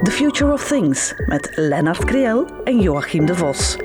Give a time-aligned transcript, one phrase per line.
[0.00, 3.76] The Future of Things met Lennart Kriel en Joachim de Vos.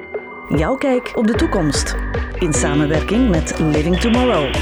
[0.56, 1.96] Jouw kijk op de toekomst.
[2.40, 4.54] In samenwerking met Living Tomorrow.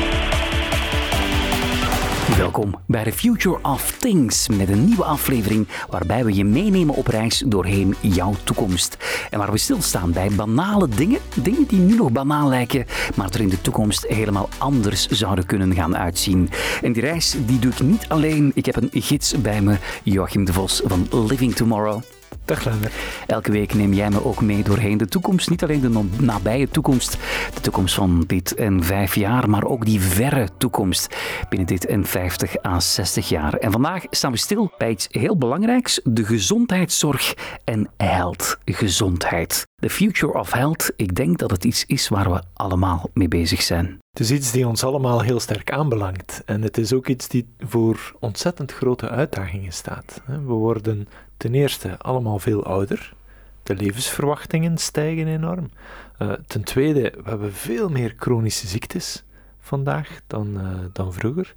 [2.37, 7.07] Welkom bij The Future of Things met een nieuwe aflevering waarbij we je meenemen op
[7.07, 8.97] reis doorheen jouw toekomst.
[9.29, 12.85] En waar we stilstaan bij banale dingen, dingen die nu nog banaal lijken,
[13.15, 16.49] maar er in de toekomst helemaal anders zouden kunnen gaan uitzien.
[16.81, 20.45] En die reis die doe ik niet alleen, ik heb een gids bij me, Joachim
[20.45, 22.01] de Vos van Living Tomorrow.
[22.45, 22.67] Dag.
[23.27, 25.49] Elke week neem jij me ook mee doorheen de toekomst.
[25.49, 27.17] Niet alleen de nabije toekomst,
[27.53, 31.15] de toekomst van dit en vijf jaar, maar ook die verre toekomst
[31.49, 33.53] binnen dit en 50 à 60 jaar.
[33.53, 38.57] En vandaag staan we stil bij iets heel belangrijks: de gezondheidszorg en health.
[38.65, 39.63] Gezondheid.
[39.75, 43.61] The future of health, ik denk dat het iets is waar we allemaal mee bezig
[43.61, 43.99] zijn.
[44.11, 46.41] Het is iets die ons allemaal heel sterk aanbelangt.
[46.45, 50.21] En het is ook iets die voor ontzettend grote uitdagingen staat.
[50.25, 53.13] We worden ten eerste allemaal veel ouder.
[53.63, 55.69] De levensverwachtingen stijgen enorm.
[56.19, 59.23] Uh, ten tweede, we hebben veel meer chronische ziektes
[59.59, 61.55] vandaag dan, uh, dan vroeger.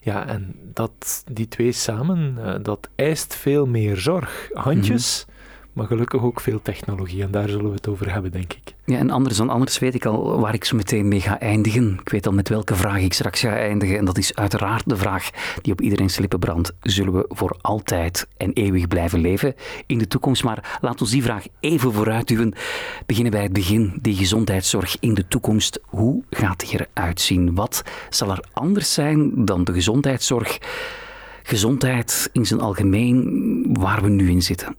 [0.00, 4.48] Ja, en dat, die twee samen, uh, dat eist veel meer zorg.
[4.52, 5.31] Handjes, -hmm.
[5.72, 7.22] Maar gelukkig ook veel technologie.
[7.22, 8.74] En daar zullen we het over hebben, denk ik.
[8.84, 11.98] Ja, en anders dan anders weet ik al waar ik zo meteen mee ga eindigen.
[12.00, 13.98] Ik weet al met welke vraag ik straks ga eindigen.
[13.98, 15.30] En dat is uiteraard de vraag
[15.62, 16.72] die op iedereen's lippen brandt.
[16.80, 19.54] Zullen we voor altijd en eeuwig blijven leven
[19.86, 20.44] in de toekomst?
[20.44, 22.54] Maar laat ons die vraag even vooruitduwen.
[23.06, 23.98] Beginnen bij het begin.
[24.00, 25.80] Die gezondheidszorg in de toekomst.
[25.86, 27.54] Hoe gaat die eruit zien?
[27.54, 30.58] Wat zal er anders zijn dan de gezondheidszorg?
[31.42, 34.76] Gezondheid in zijn algemeen, waar we nu in zitten.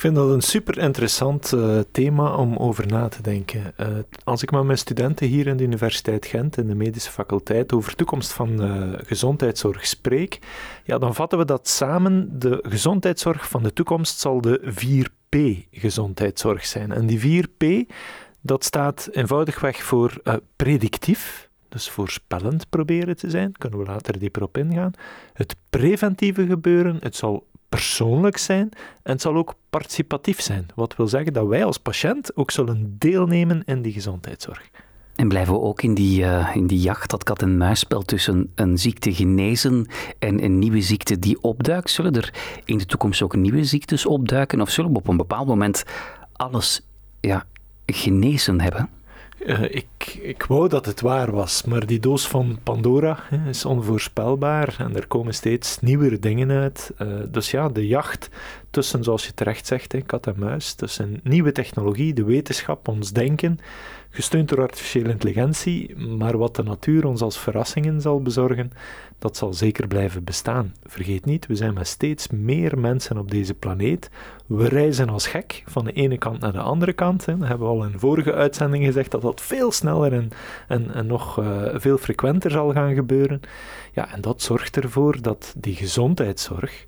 [0.00, 3.72] Vind dat een super interessant uh, thema om over na te denken.
[3.80, 3.86] Uh,
[4.24, 7.90] als ik met mijn studenten hier in de Universiteit Gent, in de medische faculteit, over
[7.90, 10.38] de toekomst van uh, gezondheidszorg spreek,
[10.84, 12.38] ja, dan vatten we dat samen.
[12.38, 15.38] De gezondheidszorg van de toekomst zal de 4P
[15.70, 16.92] gezondheidszorg zijn.
[16.92, 17.92] En die 4P,
[18.40, 20.22] dat staat eenvoudigweg voor
[20.56, 24.92] predictief, dus voorspellend proberen te zijn, kunnen we later dieper op ingaan.
[25.32, 28.68] Het preventieve gebeuren, het zal persoonlijk zijn
[29.02, 30.66] en het zal ook participatief zijn.
[30.74, 34.70] Wat wil zeggen dat wij als patiënt ook zullen deelnemen in die gezondheidszorg.
[35.14, 39.14] En blijven we ook in die, uh, in die jacht, dat kat-en-muisspel tussen een ziekte
[39.14, 39.86] genezen
[40.18, 41.90] en een nieuwe ziekte die opduikt?
[41.90, 44.60] Zullen er in de toekomst ook nieuwe ziektes opduiken?
[44.60, 45.84] Of zullen we op een bepaald moment
[46.32, 46.80] alles
[47.20, 47.44] ja,
[47.86, 48.88] genezen hebben?
[49.46, 53.64] Uh, ik, ik wou dat het waar was, maar die doos van Pandora hè, is
[53.64, 56.92] onvoorspelbaar en er komen steeds nieuwere dingen uit.
[56.98, 58.30] Uh, dus ja, de jacht
[58.70, 63.58] tussen, zoals je terecht zegt, kat en muis, tussen nieuwe technologie, de wetenschap, ons denken,
[64.10, 68.72] gesteund door artificiële intelligentie, maar wat de natuur ons als verrassingen zal bezorgen,
[69.18, 70.74] dat zal zeker blijven bestaan.
[70.84, 74.10] Vergeet niet, we zijn met steeds meer mensen op deze planeet.
[74.46, 77.24] We reizen als gek van de ene kant naar de andere kant.
[77.24, 80.30] Dat hebben we al in vorige uitzending gezegd dat dat veel sneller en,
[80.68, 83.40] en, en nog uh, veel frequenter zal gaan gebeuren.
[83.92, 86.86] Ja, en dat zorgt ervoor dat die gezondheidszorg,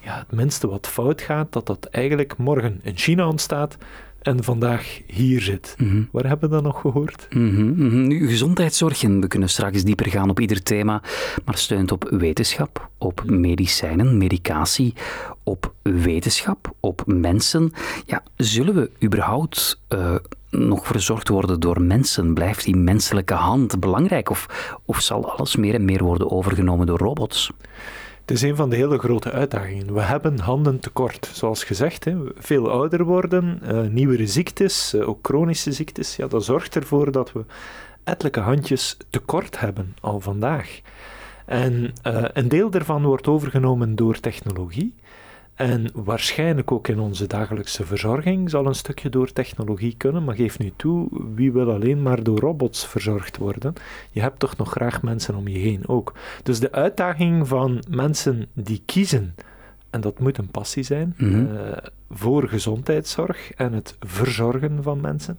[0.00, 3.76] ja, het minste wat fout gaat, dat dat eigenlijk morgen in China ontstaat
[4.22, 5.74] en vandaag hier zit.
[5.78, 6.08] Mm -hmm.
[6.12, 7.26] Waar hebben we dat nog gehoord?
[7.30, 8.06] Mm -hmm, mm -hmm.
[8.06, 11.02] Nu, gezondheidszorg, en we kunnen straks dieper gaan op ieder thema,
[11.44, 14.94] maar steunt op wetenschap, op medicijnen, medicatie,
[15.42, 17.72] op wetenschap, op mensen.
[18.06, 20.14] Ja, zullen we überhaupt uh,
[20.50, 22.34] nog verzorgd worden door mensen?
[22.34, 26.98] Blijft die menselijke hand belangrijk of, of zal alles meer en meer worden overgenomen door
[26.98, 27.50] robots?
[28.30, 29.94] Het is een van de hele grote uitdagingen.
[29.94, 31.30] We hebben handen tekort.
[31.32, 36.16] Zoals gezegd, hè, veel ouder worden, uh, nieuwere ziektes, uh, ook chronische ziektes.
[36.16, 37.44] Ja, dat zorgt ervoor dat we
[38.04, 40.80] ettelijke handjes tekort hebben al vandaag.
[41.46, 44.94] En uh, een deel daarvan wordt overgenomen door technologie.
[45.60, 50.58] En waarschijnlijk ook in onze dagelijkse verzorging zal een stukje door technologie kunnen, maar geef
[50.58, 53.72] nu toe, wie wil alleen maar door robots verzorgd worden?
[54.10, 56.14] Je hebt toch nog graag mensen om je heen ook.
[56.42, 59.34] Dus de uitdaging van mensen die kiezen,
[59.90, 61.54] en dat moet een passie zijn, mm-hmm.
[61.54, 61.72] uh,
[62.10, 65.38] voor gezondheidszorg en het verzorgen van mensen,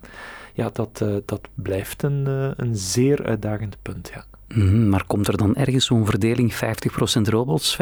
[0.53, 4.25] ja, dat, uh, dat blijft een, uh, een zeer uitdagend punt, ja.
[4.53, 7.77] Mm, maar komt er dan ergens zo'n verdeling 50% robots,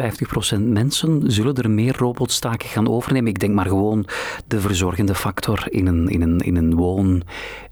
[0.56, 1.22] 50% mensen?
[1.26, 3.28] Zullen er meer robotstaken gaan overnemen?
[3.28, 4.06] Ik denk maar gewoon
[4.46, 7.22] de verzorgende factor in een, in een, in een woon-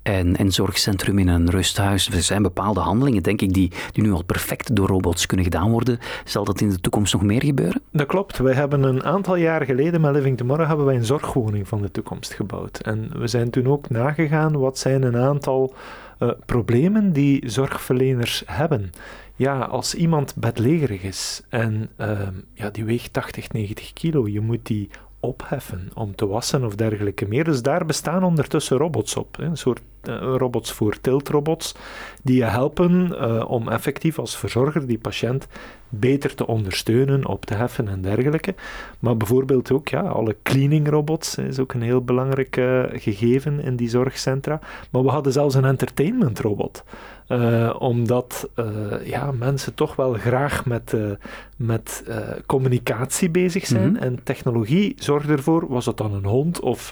[0.02, 2.08] en, en zorgcentrum, in een rusthuis.
[2.08, 5.70] Er zijn bepaalde handelingen, denk ik, die, die nu al perfect door robots kunnen gedaan
[5.70, 5.98] worden.
[6.24, 7.82] Zal dat in de toekomst nog meer gebeuren?
[7.92, 8.38] Dat klopt.
[8.38, 11.90] Wij hebben een aantal jaar geleden met Living Tomorrow hebben wij een zorgwoning van de
[11.90, 12.78] toekomst gebouwd.
[12.78, 15.74] En we zijn toen ook nagegaan wat zijn een aantal
[16.18, 18.90] uh, problemen die zorgverleners hebben.
[19.36, 24.66] Ja, als iemand bedlegerig is en uh, ja, die weegt 80, 90 kilo, je moet
[24.66, 24.88] die
[25.20, 27.44] opheffen, om te wassen of dergelijke meer.
[27.44, 29.36] Dus daar bestaan ondertussen robots op.
[29.38, 31.74] Een soort uh, robots voor tiltrobots,
[32.22, 35.46] die je helpen uh, om effectief als verzorger die patiënt
[35.88, 38.54] beter te ondersteunen, op te heffen en dergelijke.
[38.98, 42.54] Maar bijvoorbeeld ook ja, alle cleaning robots is ook een heel belangrijk
[42.92, 44.60] gegeven in die zorgcentra.
[44.90, 46.84] Maar we hadden zelfs een entertainment robot.
[47.28, 51.10] Uh, omdat uh, ja, mensen toch wel graag met, uh,
[51.56, 52.04] met
[52.46, 53.88] communicatie bezig zijn.
[53.88, 54.02] Mm-hmm.
[54.02, 56.90] En technologie zorgt ervoor, was het dan een hond of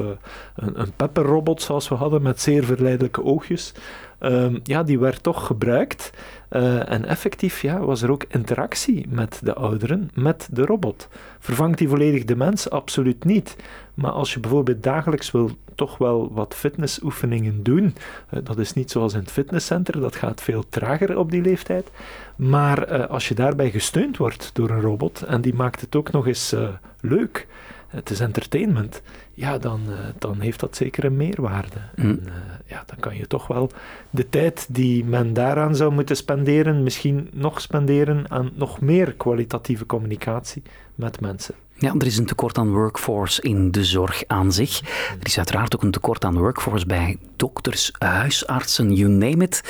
[0.55, 3.75] een, een pepperrobot zoals we hadden met zeer verleidelijke oogjes.
[4.21, 6.11] Um, ja, die werd toch gebruikt.
[6.51, 11.09] Uh, en effectief ja, was er ook interactie met de ouderen, met de robot.
[11.39, 12.71] Vervangt die volledig de mens?
[12.71, 13.57] Absoluut niet.
[13.95, 18.91] Maar als je bijvoorbeeld dagelijks wil toch wel wat fitnessoefeningen doen, uh, dat is niet
[18.91, 21.91] zoals in het fitnesscenter, dat gaat veel trager op die leeftijd.
[22.37, 26.11] Maar uh, als je daarbij gesteund wordt door een robot en die maakt het ook
[26.11, 26.55] nog eens
[27.01, 27.47] leuk,
[27.87, 29.03] het is entertainment,
[29.37, 31.77] ja, dan, uh, dan heeft dat zeker een meerwaarde.
[31.94, 32.05] Mm.
[32.05, 32.33] En, uh,
[32.67, 33.71] ja, dan kan je toch wel
[34.11, 39.87] de tijd die men daaraan zou moeten spenderen, misschien nog spenderen aan nog meer kwalitatieve
[39.87, 40.62] communicatie
[40.94, 41.55] met mensen.
[41.75, 44.81] Ja, er is een tekort aan workforce in de zorg aan zich.
[45.21, 49.62] Er is uiteraard ook een tekort aan workforce bij dokters, huisartsen, you name it.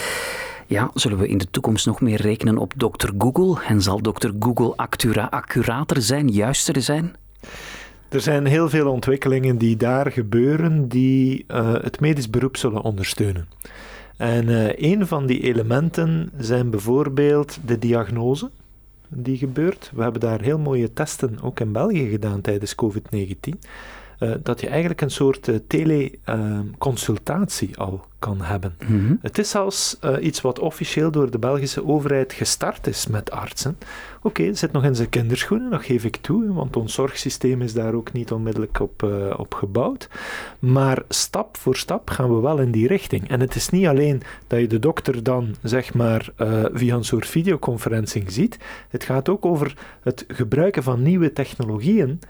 [0.67, 3.65] Ja, zullen we in de toekomst nog meer rekenen op dokter Google?
[3.65, 7.17] En zal dokter Google accura accurater zijn, juister zijn?
[8.09, 13.49] Er zijn heel veel ontwikkelingen die daar gebeuren die uh, het medisch beroep zullen ondersteunen.
[14.17, 18.51] En uh, een van die elementen zijn bijvoorbeeld de diagnose
[19.09, 19.91] die gebeurt.
[19.95, 23.59] We hebben daar heel mooie testen ook in België gedaan tijdens COVID-19.
[24.21, 28.77] Uh, dat je eigenlijk een soort uh, teleconsultatie al kan hebben.
[28.87, 29.19] Mm -hmm.
[29.23, 33.79] Het is zelfs iets wat officieel door de Belgische overheid gestart is met artsen.
[34.17, 37.63] Oké, okay, het zit nog in zijn kinderschoenen, dat geef ik toe, want ons zorgsysteem
[37.63, 39.03] is daar ook niet onmiddellijk op,
[39.37, 40.09] op gebouwd.
[40.59, 43.29] Maar stap voor stap gaan we wel in die richting.
[43.29, 46.29] En het is niet alleen dat je de dokter dan, zeg maar,
[46.73, 48.59] via een soort videoconferencing ziet.
[48.89, 52.21] Het gaat ook over het gebruiken van nieuwe technologieën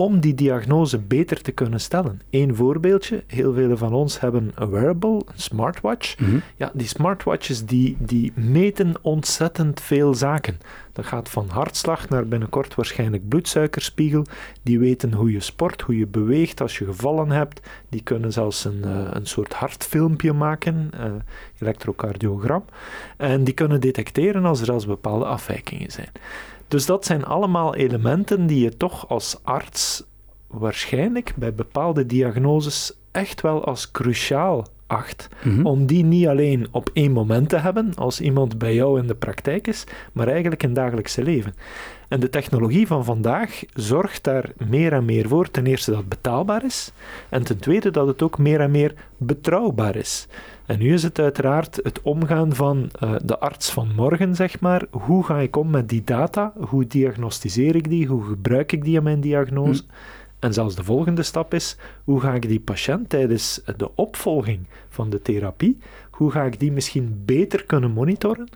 [0.00, 2.20] om die diagnose beter te kunnen stellen.
[2.30, 6.18] Eén voorbeeldje, heel vele van ons hebben een wearable, een smartwatch.
[6.18, 6.42] Mm -hmm.
[6.56, 10.58] Ja, die smartwatches die, die meten ontzettend veel zaken.
[10.92, 14.26] Dat gaat van hartslag naar binnenkort waarschijnlijk bloedsuikerspiegel.
[14.62, 17.60] Die weten hoe je sport, hoe je beweegt als je gevallen hebt.
[17.88, 21.04] Die kunnen zelfs een, uh, een soort hartfilmpje maken, uh,
[21.58, 22.64] elektrocardiogram.
[23.16, 26.08] En die kunnen detecteren als er zelfs bepaalde afwijkingen zijn.
[26.70, 30.04] Dus dat zijn allemaal elementen die je toch als arts
[30.46, 35.28] waarschijnlijk bij bepaalde diagnoses echt wel als cruciaal acht.
[35.44, 35.66] Mm-hmm.
[35.66, 39.14] Om die niet alleen op één moment te hebben, als iemand bij jou in de
[39.14, 41.54] praktijk is, maar eigenlijk in het dagelijkse leven.
[42.08, 45.50] En de technologie van vandaag zorgt daar meer en meer voor.
[45.50, 46.92] Ten eerste dat het betaalbaar is,
[47.28, 50.26] en ten tweede dat het ook meer en meer betrouwbaar is.
[50.70, 54.86] En nu is het uiteraard het omgaan van uh, de arts van morgen, zeg maar.
[54.90, 56.52] Hoe ga ik om met die data?
[56.58, 58.06] Hoe diagnosticeer ik die?
[58.06, 59.82] Hoe gebruik ik die in mijn diagnose?
[59.82, 59.92] Hm.
[60.38, 65.10] En zelfs de volgende stap is, hoe ga ik die patiënt tijdens de opvolging van
[65.10, 65.78] de therapie,
[66.10, 68.48] hoe ga ik die misschien beter kunnen monitoren?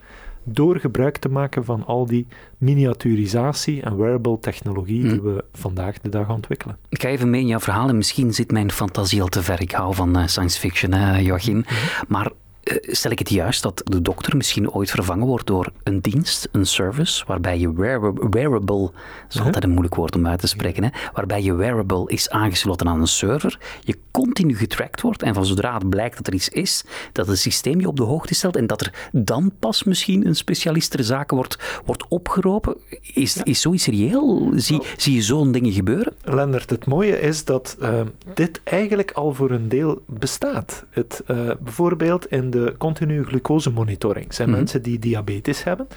[0.45, 2.27] Door gebruik te maken van al die
[2.57, 6.77] miniaturisatie en wearable technologie die we vandaag de dag ontwikkelen.
[6.89, 9.61] Ik ga even mee in jouw verhaal en misschien zit mijn fantasie al te ver.
[9.61, 11.65] Ik hou van uh, science fiction, hè, Joachim.
[12.07, 12.31] Maar uh,
[12.81, 16.65] stel ik het juist dat de dokter misschien ooit vervangen wordt door een dienst, een
[16.65, 18.93] service, waarbij je wearable, wearable dat
[19.29, 22.87] is altijd een moeilijk woord om uit te spreken, hè, waarbij je wearable is aangesloten
[22.87, 26.49] aan een server, je continu getracked wordt en van zodra het blijkt dat er iets
[26.49, 30.27] is, dat het systeem je op de hoogte stelt en dat er dan pas misschien
[30.27, 32.75] een specialist ter zake wordt, wordt opgeroepen.
[33.13, 33.43] Is, ja.
[33.43, 34.51] is zoiets reëel?
[34.55, 36.13] Zie, zie je zo'n dingen gebeuren?
[36.23, 38.01] Lennart, het mooie is dat uh,
[38.33, 40.85] dit eigenlijk al voor een deel bestaat.
[40.89, 44.33] Het, uh, bijvoorbeeld in de continue glucosemonitoring.
[44.33, 44.63] zijn mm-hmm.
[44.63, 45.87] mensen die diabetes hebben.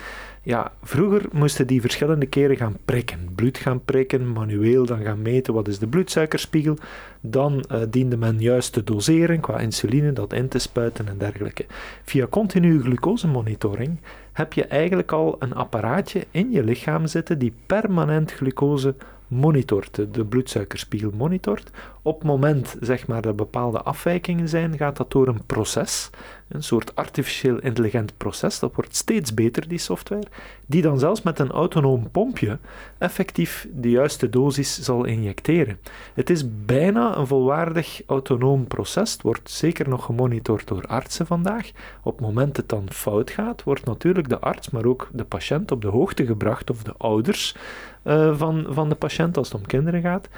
[0.43, 3.19] Ja, vroeger moesten die verschillende keren gaan prikken.
[3.35, 6.77] Bloed gaan prikken, manueel dan gaan meten wat is de bloedsuikerspiegel.
[7.21, 11.67] Dan uh, diende men juist te doseren qua insuline, dat in te spuiten en dergelijke.
[12.05, 13.99] Via continue glucosemonitoring
[14.33, 18.95] heb je eigenlijk al een apparaatje in je lichaam zitten die permanent glucose
[19.29, 21.71] monitort, de bloedsuikerspiegel monitort.
[22.03, 26.11] Op het moment zeg maar, dat bepaalde afwijkingen zijn, gaat dat door een proces,
[26.49, 28.59] een soort artificieel intelligent proces.
[28.59, 30.27] Dat wordt steeds beter, die software,
[30.67, 32.59] die dan zelfs met een autonoom pompje
[32.99, 35.79] effectief de juiste dosis zal injecteren.
[36.15, 39.13] Het is bijna een volwaardig autonoom proces.
[39.13, 41.71] Het wordt zeker nog gemonitord door artsen vandaag.
[42.03, 45.25] Op het moment dat het dan fout gaat, wordt natuurlijk de arts, maar ook de
[45.25, 47.57] patiënt op de hoogte gebracht, of de ouders,
[48.05, 50.29] uh, van, van de patiënt als het om kinderen gaat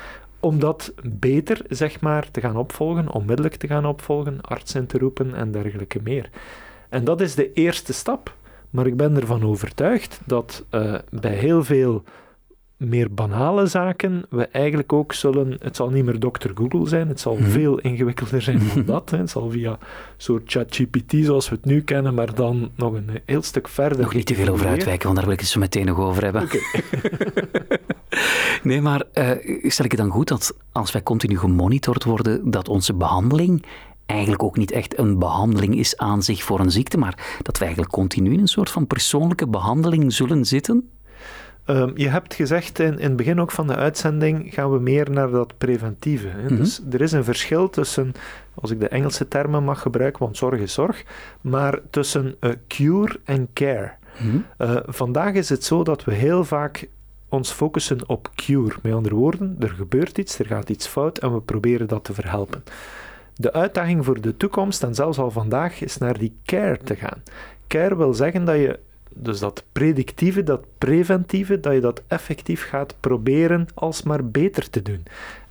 [0.41, 4.99] om dat beter, zeg maar, te gaan opvolgen, onmiddellijk te gaan opvolgen, arts in te
[4.99, 6.31] roepen en dergelijke meer.
[6.89, 8.39] En dat is de eerste stap.
[8.71, 12.03] Maar ik ben ervan overtuigd dat uh, bij heel veel
[12.81, 15.57] meer banale zaken we eigenlijk ook zullen...
[15.61, 16.51] Het zal niet meer Dr.
[16.55, 17.51] Google zijn, het zal mhm.
[17.51, 19.11] veel ingewikkelder zijn dan dat.
[19.11, 19.19] Hè.
[19.19, 19.79] Het zal via een
[20.17, 24.01] soort ChatGPT zoals we het nu kennen, maar dan nog een heel stuk verder...
[24.01, 26.23] Nog niet te veel over uitwijken, want daar wil ik het zo meteen nog over
[26.23, 26.43] hebben.
[26.43, 26.61] Okay.
[28.63, 29.31] nee, maar uh,
[29.71, 33.65] stel ik het dan goed dat als wij continu gemonitord worden, dat onze behandeling
[34.07, 37.65] eigenlijk ook niet echt een behandeling is aan zich voor een ziekte, maar dat we
[37.65, 40.91] eigenlijk continu in een soort van persoonlijke behandeling zullen zitten?
[41.71, 45.11] Ehm, je hebt gezegd in, in het begin ook van de uitzending gaan we meer
[45.11, 46.27] naar dat preventieve.
[46.27, 46.45] Hè?
[46.45, 46.57] Mhm.
[46.57, 48.13] Dus er is een verschil tussen,
[48.55, 51.05] als ik de Engelse termen mag gebruiken, want zorg is zorg,
[51.41, 53.93] maar tussen uh, cure en care.
[54.19, 54.37] Mhm.
[54.57, 56.89] Eh, vandaag is het zo dat we heel vaak
[57.29, 58.75] ons focussen op cure.
[58.83, 62.15] Met andere woorden, er gebeurt iets, er gaat iets fout en we proberen dat te
[62.15, 62.65] verhelpen.
[63.35, 67.23] De uitdaging voor de toekomst, en zelfs al vandaag, is naar die care te gaan.
[67.67, 68.79] Care wil zeggen dat je
[69.15, 75.03] dus dat predictieve, dat preventieve, dat je dat effectief gaat proberen alsmaar beter te doen.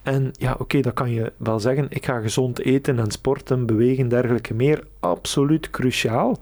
[0.04, 1.88] En ja, oké, okay, dat kan je wel zeggen.
[1.90, 4.84] Ik ga gezond eten en sporten, bewegen, dergelijke meer.
[5.00, 6.38] Absoluut cruciaal.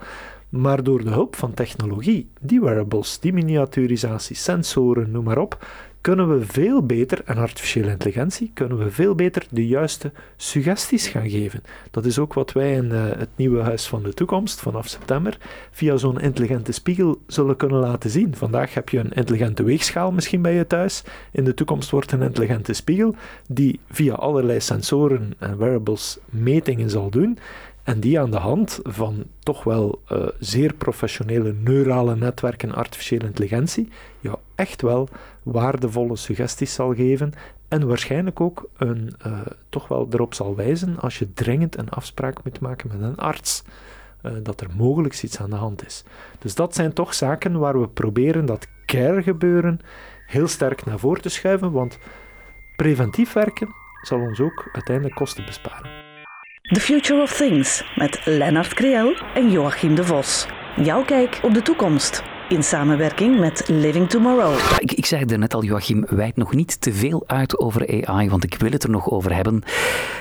[0.49, 5.65] Maar door de hulp van technologie, die wearables, die miniaturisatie, sensoren, noem maar op,
[6.07, 11.29] kunnen we veel beter, en artificiële intelligentie, kunnen we veel beter de juiste suggesties gaan
[11.29, 11.63] geven.
[11.91, 15.37] Dat is ook wat wij in uh, het nieuwe Huis van de Toekomst vanaf september
[15.71, 18.35] via zo'n intelligente spiegel zullen kunnen laten zien.
[18.35, 21.03] Vandaag heb je een intelligente weegschaal misschien bij je thuis.
[21.31, 23.15] In de toekomst wordt een intelligente spiegel
[23.47, 27.37] die via allerlei sensoren en wearables metingen zal doen
[27.87, 33.89] en die aan de hand van toch wel uh, zeer professionele neurale netwerken artificiële intelligentie,
[34.19, 35.09] ja, echt wel
[35.51, 37.33] waardevolle suggesties zal geven
[37.67, 39.39] en waarschijnlijk ook een, uh,
[39.69, 43.63] toch wel erop zal wijzen als je dringend een afspraak moet maken met een arts.
[44.23, 46.03] Uh, dat er mogelijk iets aan de hand is.
[46.39, 49.79] Dus dat zijn toch zaken waar we proberen dat care gebeuren
[50.25, 51.97] heel sterk naar voren te schuiven, want
[52.75, 53.69] preventief werken
[54.01, 55.89] zal ons ook uiteindelijk kosten besparen.
[56.61, 60.47] The Future of Things met Lennart Creel en Joachim de Vos.
[60.75, 62.36] Jouw kijk op de toekomst.
[62.49, 64.59] In samenwerking met Living Tomorrow.
[64.79, 68.29] ik, ik zei er net al, Joachim, wijd nog niet te veel uit over AI,
[68.29, 69.63] want ik wil het er nog over hebben.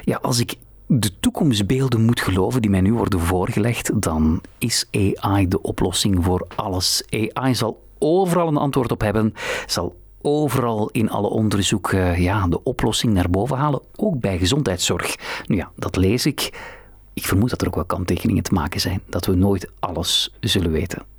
[0.04, 0.54] Ja, als ik
[0.86, 6.46] de toekomstbeelden moet geloven die mij nu worden voorgelegd, dan is AI de oplossing voor
[6.54, 7.02] alles.
[7.10, 9.34] AI zal overal een antwoord op hebben,
[9.66, 15.16] zal overal in alle onderzoeken ja, de oplossing naar boven halen, ook bij gezondheidszorg.
[15.46, 16.50] Nu ja, dat lees ik.
[17.14, 20.70] Ik vermoed dat er ook wel kanttekeningen te maken zijn, dat we nooit alles zullen
[20.70, 21.14] weten.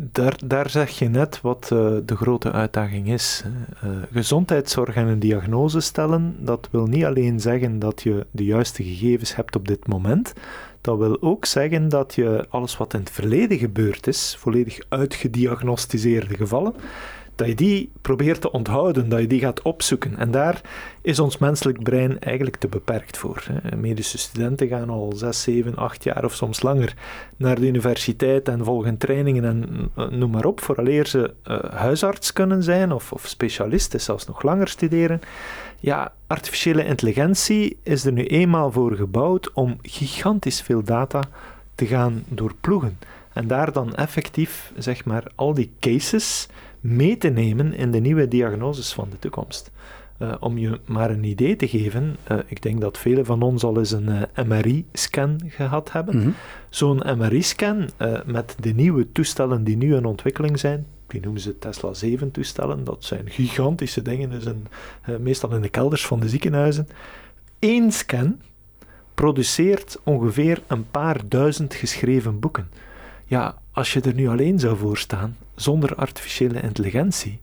[0.00, 3.44] Daar, daar zeg je net wat uh, de grote uitdaging is.
[3.84, 8.82] Uh, gezondheidszorg en een diagnose stellen, dat wil niet alleen zeggen dat je de juiste
[8.82, 10.32] gegevens hebt op dit moment.
[10.80, 16.36] Dat wil ook zeggen dat je alles wat in het verleden gebeurd is, volledig uitgediagnosticeerde
[16.36, 16.74] gevallen,
[17.38, 20.16] dat je die probeert te onthouden, dat je die gaat opzoeken.
[20.16, 20.60] En daar
[21.02, 23.44] is ons menselijk brein eigenlijk te beperkt voor.
[23.76, 26.94] Medische studenten gaan al 6, 7, 8 jaar of soms langer
[27.36, 32.32] naar de universiteit en volgen trainingen en eh, noem maar op, vooraleer ze uh, huisarts
[32.32, 35.20] kunnen zijn of, of specialisten, zelfs nog langer studeren.
[35.80, 41.20] Ja, artificiële intelligentie is er nu eenmaal voor gebouwd om gigantisch veel data
[41.74, 42.98] te gaan doorploegen.
[43.32, 46.48] En daar dan effectief, zeg maar, al die cases
[46.80, 49.70] mee te nemen in de nieuwe diagnoses van de toekomst.
[50.22, 53.64] Uh, om je maar een idee te geven, uh, ik denk dat velen van ons
[53.64, 56.16] al eens een uh, eh, MRI-scan gehad hebben.
[56.16, 56.34] Mm -hmm.
[56.68, 57.88] Zo'n MRI-scan
[58.26, 63.04] met de nieuwe toestellen die nu in ontwikkeling zijn, die noemen ze Tesla 7-toestellen, dat
[63.04, 64.66] zijn gigantische dingen, dus een,
[65.20, 66.88] meestal in de kelders van de ziekenhuizen.
[67.58, 68.40] Eén scan
[69.14, 72.68] produceert ongeveer een paar duizend geschreven boeken.
[73.24, 77.40] Ja, als je er nu alleen zou voor staan, zonder artificiële intelligentie,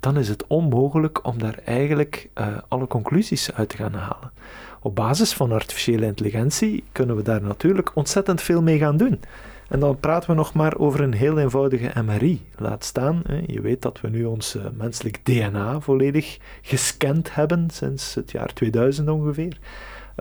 [0.00, 4.32] dan is het onmogelijk om daar eigenlijk uh, alle conclusies uit te gaan halen.
[4.80, 9.20] Op basis van artificiële intelligentie kunnen we daar natuurlijk ontzettend veel mee gaan doen.
[9.68, 12.46] En dan praten we nog maar over een heel eenvoudige MRI.
[12.56, 18.14] Laat staan, je weet dat we nu ons uh, menselijk DNA volledig gescand hebben sinds
[18.14, 19.58] het jaar 2000 ongeveer.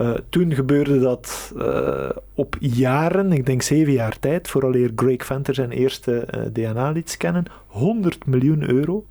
[0.01, 5.53] Uh, toen gebeurde dat uh, op jaren, ik denk zeven jaar tijd, vooraleer Greg Venter
[5.53, 9.05] zijn eerste uh, DNA liet scannen, 100 miljoen euro.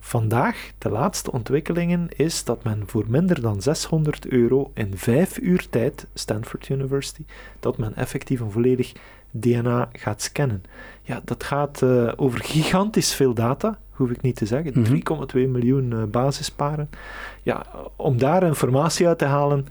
[0.00, 5.68] Vandaag, de laatste ontwikkelingen, is dat men voor minder dan 600 euro in vijf uur
[5.70, 7.24] tijd, Stanford University,
[7.60, 8.92] dat men effectief een volledig
[9.30, 10.62] DNA gaat scannen.
[11.02, 11.82] Ja, dat gaat
[12.16, 14.80] over gigantisch veel data, hoef ik niet te zeggen.
[14.80, 15.00] Mhm.
[15.36, 16.90] 3,2 miljoen uh, basisparen.
[17.42, 19.66] Ja, om daar informatie uit te halen,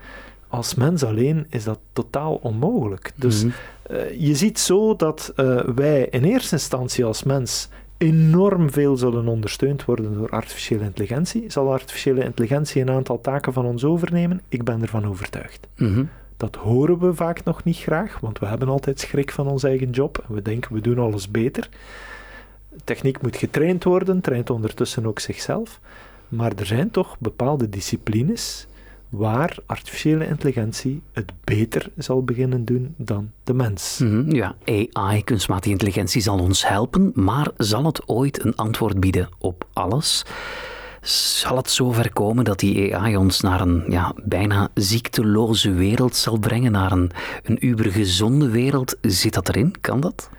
[0.49, 3.11] als mens alleen, is dat totaal onmogelijk.
[3.15, 3.53] Dus Mhm.
[3.83, 9.27] eh, je ziet zo dat eh, wij in eerste instantie als mens enorm veel zullen
[9.27, 11.43] ondersteund worden door artificiële intelligentie.
[11.47, 14.41] Zal artificiële intelligentie een aantal taken van ons overnemen?
[14.49, 15.67] Ik ben ervan overtuigd.
[15.77, 16.03] Mhm.
[16.37, 19.89] Dat horen we vaak nog niet graag, want we hebben altijd schrik van ons eigen
[19.89, 21.69] job en we denken we doen alles beter.
[22.83, 25.79] Techniek moet getraind worden, traint ondertussen ook zichzelf.
[26.29, 28.67] Maar er zijn toch bepaalde disciplines
[29.09, 33.97] waar artificiële intelligentie het beter zal beginnen doen dan de mens.
[34.03, 39.29] Mhm, Ja, AI, kunstmatige intelligentie, zal ons helpen, maar zal het ooit een antwoord bieden
[39.37, 40.25] op alles?
[41.01, 46.37] Zal het zover komen dat die AI ons naar een ja, bijna ziekteloze wereld zal
[46.37, 47.11] brengen, naar een,
[47.43, 48.97] een ubergezonde wereld?
[49.01, 49.75] Zit dat erin?
[49.81, 50.29] Kan dat?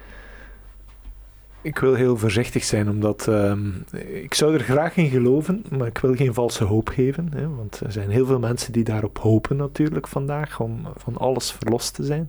[1.62, 3.68] Ik wil heel voorzichtig zijn, omdat ehm,
[4.12, 7.28] ik zou er graag in geloven, maar ik wil geen valse hoop geven.
[7.34, 11.52] Hè, want er zijn heel veel mensen die daarop hopen natuurlijk vandaag, om van alles
[11.52, 12.28] verlost te zijn.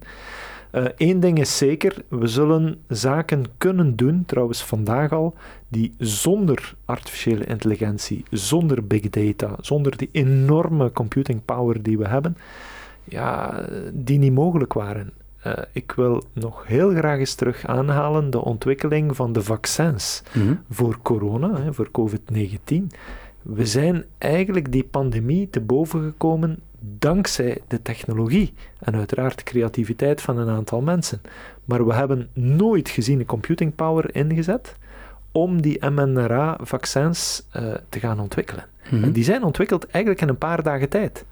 [0.98, 5.36] Eén ding is zeker, we zullen zaken kunnen doen, trouwens vandaag al,
[5.68, 12.38] die zonder artificiële intelligentie, zonder big data, zonder die enorme computing power die we hebben,
[13.04, 15.14] ja, die niet mogelijk waren.
[15.48, 20.54] Uh, ik wil nog heel graag eens terug aanhalen de ontwikkeling van de vaccins Mhm.
[20.70, 22.92] voor corona, hè, voor COVID-19.
[23.42, 30.22] We zijn eigenlijk die pandemie te boven gekomen dankzij de technologie en uiteraard de creativiteit
[30.22, 31.22] van een aantal mensen.
[31.66, 34.76] Maar we hebben nooit gezien een computing power ingezet
[35.32, 38.66] om die mRNA-vaccins uh, te gaan ontwikkelen.
[38.92, 39.04] Mhm.
[39.04, 41.26] En die zijn ontwikkeld eigenlijk in een paar dagen tijd.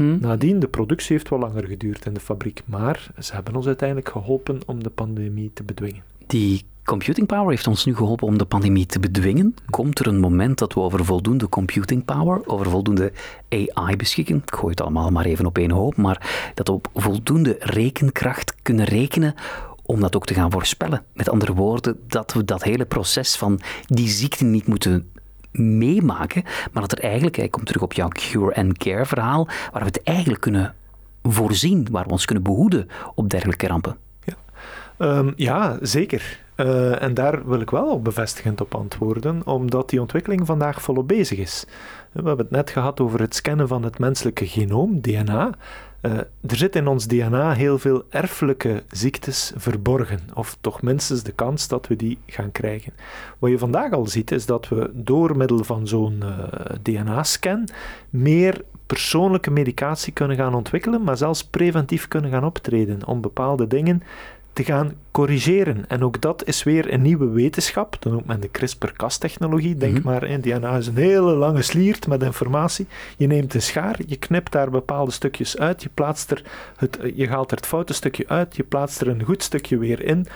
[0.00, 0.20] Mhm.
[0.20, 4.08] Nadien, de productie heeft wel langer geduurd in de fabriek, maar ze hebben ons uiteindelijk
[4.08, 6.02] geholpen om de pandemie te bedwingen.
[6.26, 9.54] Die computing power heeft ons nu geholpen om de pandemie te bedwingen.
[9.70, 13.12] Komt er een moment dat we over voldoende computing power, over voldoende
[13.48, 14.36] AI beschikken?
[14.36, 18.54] Ik gooi het allemaal maar even op één hoop, maar dat we op voldoende rekenkracht
[18.62, 19.34] kunnen rekenen
[19.82, 21.02] om dat ook te gaan voorspellen.
[21.12, 25.10] Met andere woorden, dat we dat hele proces van die ziekte niet moeten
[25.52, 29.82] meemaken, maar dat er eigenlijk, hij komt terug op jouw cure and care verhaal, waar
[29.82, 30.74] we het eigenlijk kunnen
[31.22, 33.96] voorzien, waar we ons kunnen behoeden op dergelijke rampen.
[34.24, 34.34] Ja,
[34.98, 36.40] um, ja zeker.
[36.56, 41.38] Uh, en daar wil ik wel bevestigend op antwoorden, omdat die ontwikkeling vandaag volop bezig
[41.38, 41.64] is.
[42.12, 45.50] We hebben het net gehad over het scannen van het menselijke genoom, DNA.
[46.02, 46.12] Uh,
[46.46, 51.68] er zit in ons DNA heel veel erfelijke ziektes verborgen, of toch minstens de kans
[51.68, 52.92] dat we die gaan krijgen.
[53.38, 56.38] Wat je vandaag al ziet, is dat we door middel van zo'n uh,
[56.82, 57.68] DNA-scan
[58.10, 64.02] meer persoonlijke medicatie kunnen gaan ontwikkelen, maar zelfs preventief kunnen gaan optreden om bepaalde dingen
[64.52, 65.84] te gaan corrigeren.
[65.88, 67.96] En ook dat is weer een nieuwe wetenschap.
[68.02, 69.76] Dan noemt men de CRISPR-Cas-technologie.
[69.76, 70.10] Denk mm -hmm.
[70.12, 72.86] maar, in DNA is een hele lange sliert met informatie.
[73.16, 76.42] Je neemt een schaar, je knipt daar bepaalde stukjes uit, je plaatst er
[76.76, 80.02] het, je haalt er het foute stukje uit, je plaatst er een goed stukje weer
[80.02, 80.26] in,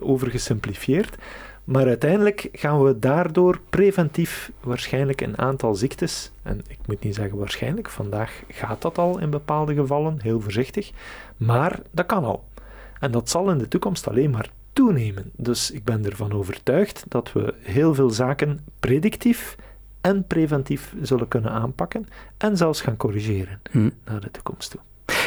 [0.00, 1.16] overgesimplifieerd.
[1.64, 7.38] Maar uiteindelijk gaan we daardoor preventief waarschijnlijk een aantal ziektes, en ik moet niet zeggen
[7.38, 10.90] waarschijnlijk, vandaag gaat dat al in bepaalde gevallen, heel voorzichtig,
[11.36, 12.44] maar dat kan al.
[13.00, 15.30] En dat zal in de toekomst alleen maar toenemen.
[15.36, 19.56] Dus ik ben ervan overtuigd dat we heel veel zaken predictief
[20.00, 23.90] en preventief zullen kunnen aanpakken en zelfs gaan corrigeren hm.
[24.04, 24.80] naar de toekomst toe.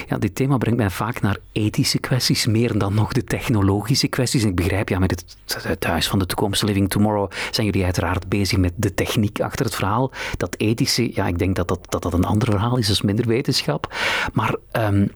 [0.07, 4.43] Ja, dit thema brengt mij vaak naar ethische kwesties, meer dan nog de technologische kwesties.
[4.43, 7.83] En ik begrijp, ja, met het, het Huis van de Toekomst, Living Tomorrow, zijn jullie
[7.83, 10.11] uiteraard bezig met de techniek achter het verhaal.
[10.37, 13.27] Dat ethische, ja, ik denk dat dat, dat, dat een ander verhaal is, dus minder
[13.27, 13.95] wetenschap.
[14.33, 14.55] Maar...
[14.71, 15.11] Um,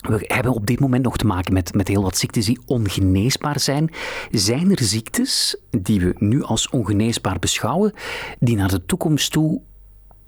[0.00, 3.60] we hebben op dit moment nog te maken met, met heel wat ziektes die ongeneesbaar
[3.60, 3.90] zijn.
[4.30, 7.92] Zijn er ziektes die we nu als ongeneesbaar beschouwen,
[8.38, 9.60] die naar de toekomst toe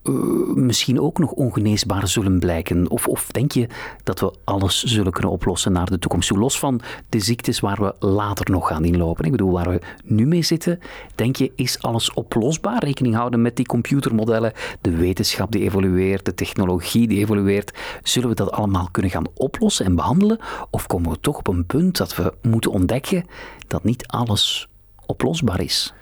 [0.05, 2.91] uh, misschien ook nog ongeneesbaar zullen blijken?
[2.91, 3.67] Of, of denk je
[4.03, 6.39] dat we alles zullen kunnen oplossen naar de toekomst toe?
[6.39, 9.25] Los van de ziektes waar we later nog gaan inlopen.
[9.25, 10.79] Ik bedoel, waar we nu mee zitten,
[11.15, 12.85] denk je, is alles oplosbaar?
[12.85, 17.73] Rekening houden met die computermodellen, de wetenschap die evolueert, de technologie die evolueert.
[18.03, 20.39] Zullen we dat allemaal kunnen gaan oplossen en behandelen?
[20.71, 23.25] Of komen we toch op een punt dat we moeten ontdekken
[23.67, 24.69] dat niet alles
[25.07, 25.95] oplosbaar is?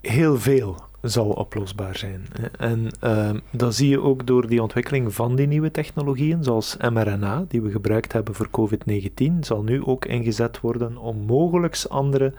[0.00, 2.26] Heel veel zal oplosbaar zijn.
[2.58, 7.44] En uh, dat zie je ook door die ontwikkeling van die nieuwe technologieën, zoals mRNA,
[7.48, 12.32] die we gebruikt hebben voor COVID-19, zal nu ook ingezet worden om mogelijk andere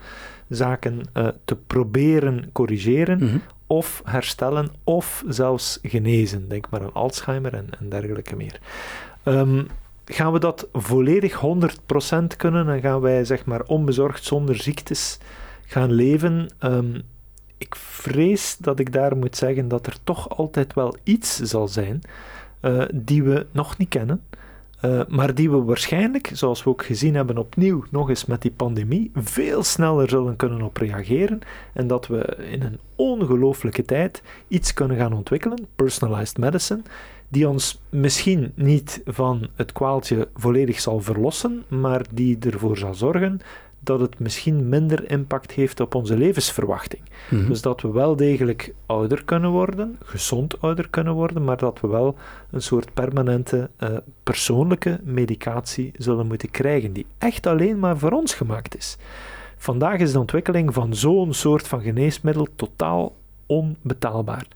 [0.48, 3.36] zaken uh, te proberen corrigeren Mhm.
[3.66, 6.48] of herstellen of zelfs genezen.
[6.48, 8.60] Denk maar aan Alzheimer en, en dergelijke meer.
[9.24, 9.66] Um,
[10.04, 15.18] gaan we dat volledig 100% kunnen en gaan wij zeg maar onbezorgd zonder ziektes
[15.66, 16.48] gaan leven?
[16.60, 17.02] Um,
[17.58, 22.02] ik vrees dat ik daar moet zeggen dat er toch altijd wel iets zal zijn
[22.62, 24.22] uh, die we nog niet kennen.
[24.84, 28.50] Uh, maar die we waarschijnlijk, zoals we ook gezien hebben opnieuw, nog eens met die
[28.50, 31.38] pandemie, veel sneller zullen kunnen op reageren.
[31.72, 36.82] En dat we in een ongelooflijke tijd iets kunnen gaan ontwikkelen, personalized medicine,
[37.28, 43.40] die ons misschien niet van het kwaaltje volledig zal verlossen, maar die ervoor zal zorgen
[43.84, 47.02] dat het misschien minder impact heeft op onze levensverwachting.
[47.30, 47.48] Mhm.
[47.48, 51.88] Dus dat we wel degelijk ouder kunnen worden, gezond ouder kunnen worden, maar dat we
[51.88, 52.16] wel
[52.50, 53.88] een soort permanente uh,
[54.22, 58.96] persoonlijke medicatie zullen moeten krijgen, die echt alleen maar voor ons gemaakt is.
[59.56, 63.14] Vandaag is de ontwikkeling van zo'n soort van geneesmiddel totaal
[63.46, 64.46] onbetaalbaar.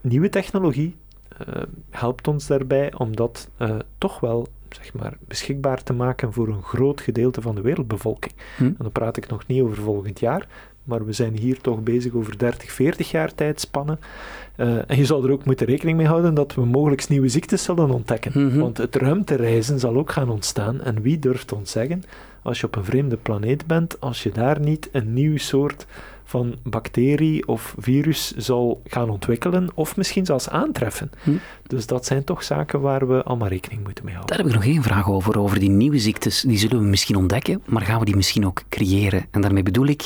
[0.00, 0.96] Nieuwe technologie
[1.48, 6.48] uh, helpt ons daarbij om dat uh, toch wel zeg maar, beschikbaar te maken voor
[6.48, 8.32] een groot gedeelte van de wereldbevolking.
[8.56, 8.64] Hm.
[8.64, 10.46] En dan praat ik nog niet over volgend jaar,
[10.84, 13.98] maar we zijn hier toch bezig over 30, 40 jaar tijdspannen.
[14.56, 17.62] Uh, en je zal er ook moeten rekening mee houden dat we mogelijk nieuwe ziektes
[17.62, 18.46] zullen ontdekken.
[18.46, 18.58] Mhm.
[18.58, 20.80] Want het ruimtereizen zal ook gaan ontstaan.
[20.80, 22.02] En wie durft ons zeggen,
[22.42, 25.86] als je op een vreemde planeet bent, als je daar niet een nieuw soort
[26.24, 31.10] van bacterie of virus zal gaan ontwikkelen of misschien zelfs aantreffen.
[31.22, 31.30] Hm.
[31.66, 34.36] Dus dat zijn toch zaken waar we allemaal rekening moeten mee houden.
[34.36, 36.40] Daar heb ik nog één vraag over, over die nieuwe ziektes.
[36.40, 39.26] Die zullen we misschien ontdekken, maar gaan we die misschien ook creëren?
[39.30, 40.02] En daarmee bedoel ik,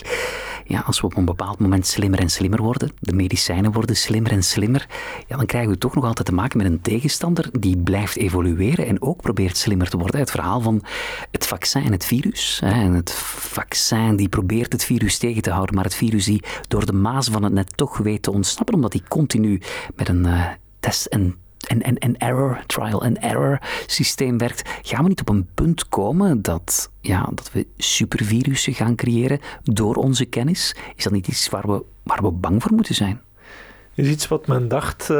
[0.64, 4.32] ja, als we op een bepaald moment slimmer en slimmer worden, de medicijnen worden slimmer
[4.32, 4.86] en slimmer,
[5.26, 8.86] ja, dan krijgen we toch nog altijd te maken met een tegenstander die blijft evolueren
[8.86, 10.20] en ook probeert slimmer te worden.
[10.20, 10.82] Het verhaal van
[11.30, 12.60] het vaccin en het virus.
[12.64, 16.07] Hè, en het vaccin die probeert het virus tegen te houden, maar het virus
[16.68, 19.60] door de maas van het net toch weet te ontsnappen, omdat hij continu
[19.96, 20.46] met een uh,
[20.80, 25.28] test en en, en, en error, trial and error systeem werkt, gaan we niet op
[25.28, 30.76] een punt komen dat, ja, dat we supervirussen gaan creëren door onze kennis?
[30.96, 33.20] Is dat niet iets waar we, waar we bang voor moeten zijn?
[33.98, 35.16] Is iets wat men dacht, uh,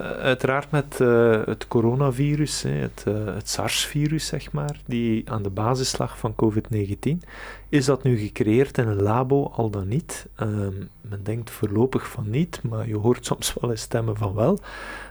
[0.00, 5.98] uiteraard met uh, het coronavirus, het, uh, het SARS-virus, zeg maar, die aan de basis
[5.98, 7.28] lag van COVID-19.
[7.68, 10.26] Is dat nu gecreëerd in een labo, al dan niet?
[10.36, 14.58] Ehm, men denkt voorlopig van niet, maar je hoort soms wel eens stemmen van wel.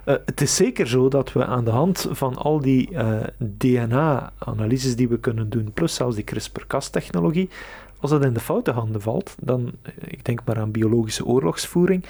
[0.04, 2.90] het is zeker zo dat we aan de hand van al die
[3.38, 7.50] DNA-analyses die we kunnen doen, plus zelfs die CRISPR-Cas-technologie,
[8.00, 12.04] als dat in de foute handen valt, dan, ik denk maar aan biologische oorlogsvoering,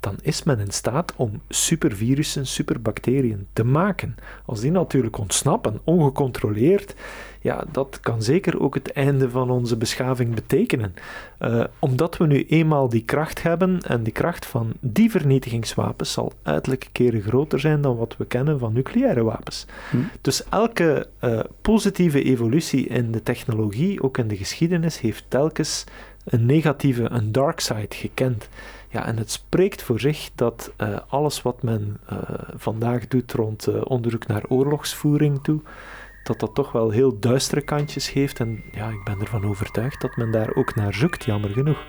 [0.00, 4.16] dan is men in staat om supervirussen, superbacteriën te maken.
[4.44, 6.94] Als die natuurlijk ontsnappen, ongecontroleerd,
[7.42, 10.94] ja, dat kan zeker ook het einde van onze beschaving betekenen.
[11.40, 16.32] Uh, omdat we nu eenmaal die kracht hebben, en die kracht van die vernietigingswapens zal
[16.42, 19.66] uiterlijke keren groter zijn dan wat we kennen van nucleaire wapens.
[19.90, 19.96] Hm.
[20.20, 25.84] Dus elke uh, positieve evolutie in de technologie, ook in de geschiedenis, heeft telkens
[26.24, 28.48] een negatieve, een dark side gekend.
[28.92, 32.18] Ja, en het spreekt voor zich dat uh, alles wat men uh,
[32.56, 35.60] vandaag doet rond uh, onderzoek naar oorlogsvoering toe,
[36.24, 38.40] dat dat toch wel heel duistere kantjes heeft.
[38.40, 41.84] En ja, ik ben ervan overtuigd dat men daar ook naar zoekt, jammer genoeg.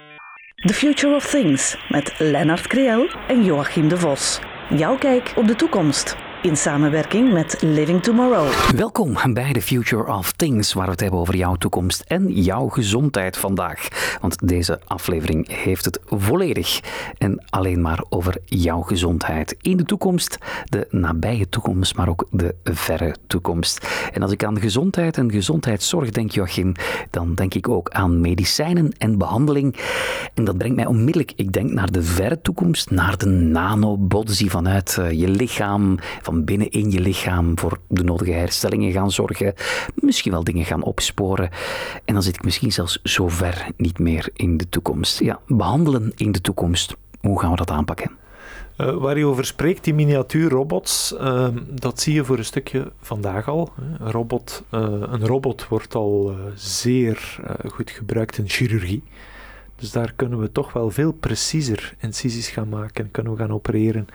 [0.56, 4.40] The Future of Things met Lennart Creel en Joachim de Vos.
[4.70, 8.52] Jouw kijk op de toekomst in samenwerking met Living Tomorrow.
[8.76, 12.68] Welkom bij The Future of Things, waar we het hebben over jouw toekomst en jouw
[12.68, 13.88] gezondheid vandaag.
[14.22, 16.80] Want deze aflevering heeft het volledig
[17.18, 19.56] en alleen maar over jouw gezondheid.
[19.62, 23.88] In de toekomst, de nabije toekomst, maar ook de verre toekomst.
[24.14, 26.74] En als ik aan gezondheid en gezondheidszorg denk, Joachim,
[27.10, 29.76] dan denk ik ook aan medicijnen en behandeling.
[30.34, 34.50] En dat brengt mij onmiddellijk, ik denk naar de verre toekomst, naar de nanobots die
[34.50, 35.98] vanuit eh, je lichaam,
[36.32, 39.54] binnen in je lichaam voor de nodige herstellingen gaan zorgen.
[39.96, 41.50] Misschien wel dingen gaan opsporen.
[42.06, 45.20] En dan zit ik misschien zelfs zo ver niet meer in de toekomst.
[45.20, 46.96] Ja, behandelen in de toekomst.
[47.20, 48.12] Hoe gaan we dat aanpakken?
[48.78, 53.48] Uh, waar je over spreekt, die miniatuurrobots, uh, dat zie je voor een stukje vandaag
[53.48, 53.74] al.
[54.00, 57.40] Een robot, uh, een robot wordt al eh, zeer
[57.72, 59.04] goed gebruikt in chirurgie.
[59.76, 64.08] Dus daar kunnen we toch wel veel preciezer incisies gaan maken, kunnen we gaan opereren.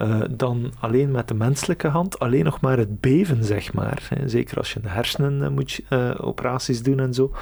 [0.00, 4.08] Uh, dan alleen met de menselijke hand, alleen nog maar het beven, zeg maar.
[4.26, 7.32] Zeker als je de hersenen uh, moet uh, operaties doen en zo.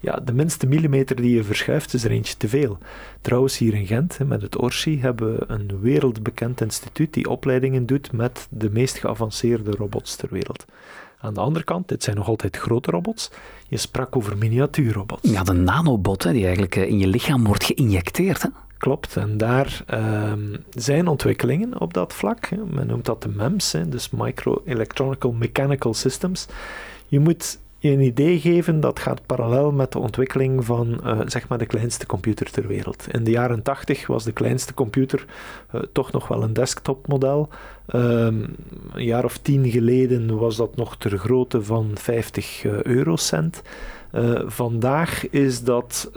[0.00, 2.78] Ja, de minste millimeter die je verschuift is er eentje te veel.
[3.20, 8.12] Trouwens, hier in Gent, met het ORSI, hebben we een wereldbekend instituut die opleidingen doet
[8.12, 10.64] met de meest geavanceerde robots ter wereld.
[11.20, 13.30] Aan de andere kant, dit zijn nog altijd grote robots.
[13.68, 15.30] Je sprak over miniatuurrobots.
[15.30, 18.42] Ja, de nanobot, die eigenlijk in je lichaam wordt geïnjecteerd.
[18.42, 18.48] Hè?
[18.78, 19.84] Klopt, en daar
[20.30, 22.48] um, zijn ontwikkelingen op dat vlak.
[22.70, 26.46] Men noemt dat de MEMS, dus Micro Electronical Mechanical Systems.
[27.06, 31.48] Je moet je een idee geven, dat gaat parallel met de ontwikkeling van uh, zeg
[31.48, 33.06] maar de kleinste computer ter wereld.
[33.10, 35.24] In de jaren 80 was de kleinste computer
[35.74, 37.48] uh, toch nog wel een desktopmodel.
[37.94, 38.56] Um,
[38.92, 43.62] een jaar of tien geleden was dat nog ter grootte van 50 uh, eurocent.
[44.46, 46.10] vandaag is dat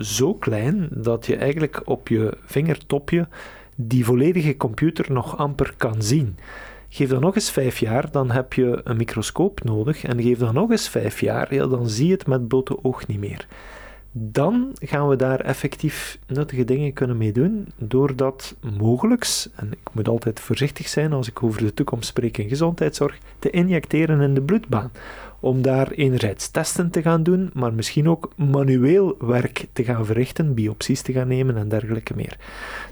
[0.00, 3.28] zo klein dat je eigenlijk op je vingertopje
[3.74, 6.36] die volledige computer nog amper kan zien.
[6.94, 10.04] Geef dan nog eens vijf jaar, dan heb je een microscoop nodig.
[10.04, 13.06] En geef dan nog eens vijf jaar, ja, dan zie je het met blote oog
[13.06, 13.46] niet meer.
[14.12, 20.08] Dan gaan we daar effectief nuttige dingen kunnen mee doen, doordat mogelijks, en ik moet
[20.08, 24.42] altijd voorzichtig zijn als ik over de toekomst spreek in gezondheidszorg, te injecteren in de
[24.42, 24.90] bloedbaan
[25.44, 30.54] om daar enerzijds testen te gaan doen, maar misschien ook manueel werk te gaan verrichten,
[30.54, 32.36] biopsies te gaan nemen en dergelijke meer.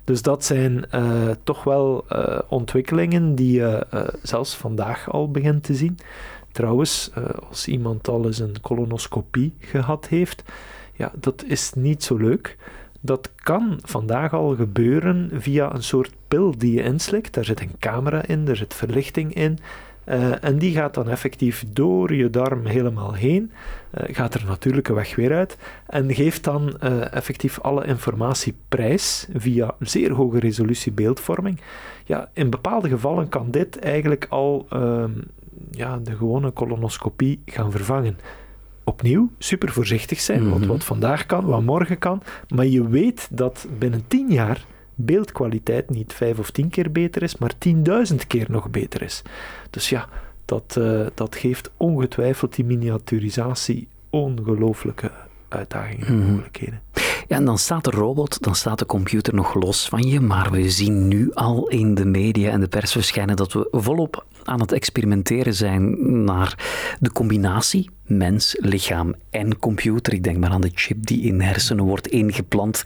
[0.05, 5.63] Dus dat zijn uh, toch wel uh, ontwikkelingen die je uh, zelfs vandaag al begint
[5.63, 5.99] te zien.
[6.53, 7.11] Trouwens,
[7.49, 10.43] als iemand al eens een colonoscopie gehad heeft,
[10.93, 12.57] ja, dat is niet zo leuk.
[13.01, 17.35] Dat kan vandaag al gebeuren via een soort pil die je inslikt.
[17.35, 19.59] Daar zit een camera in, er zit verlichting in.
[20.09, 23.53] Uh, en die gaat dan effectief door je darm helemaal heen,
[23.99, 29.29] uh, gaat er natuurlijke weg weer uit en geeft dan uh, effectief alle informatie prijs
[29.35, 31.61] via zeer hoge resolutie beeldvorming.
[32.05, 35.11] Ja, in bepaalde gevallen kan dit eigenlijk al ehm,
[35.71, 38.19] ja, de gewone colonoscopie gaan vervangen.
[38.85, 40.69] Opnieuw, super voorzichtig zijn, want mhm.
[40.69, 46.13] wat vandaag kan, wat morgen kan, maar je weet dat binnen tien jaar beeldkwaliteit niet
[46.13, 49.23] vijf of tien keer beter is, maar tienduizend keer nog beter is.
[49.71, 50.09] Dus ja,
[50.45, 55.11] dat, uh, dat geeft ongetwijfeld die miniaturisatie ongelooflijke
[55.49, 56.31] uitdagingen en mhm.
[56.31, 56.81] mogelijkheden.
[57.33, 60.71] En dan staat de robot, dan staat de computer nog los van je, maar we
[60.71, 64.73] zien nu al in de media en de pers verschijnen dat we volop aan het
[64.73, 66.59] experimenteren zijn naar
[67.01, 70.13] de combinatie mens, lichaam en computer.
[70.13, 72.83] Ik denk maar aan de chip die in hersenen wordt ingeplant.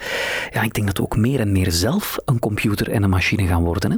[0.53, 3.47] Ja, ik denk dat we ook meer en meer zelf een computer en een machine
[3.47, 3.91] gaan worden.
[3.91, 3.97] Hè?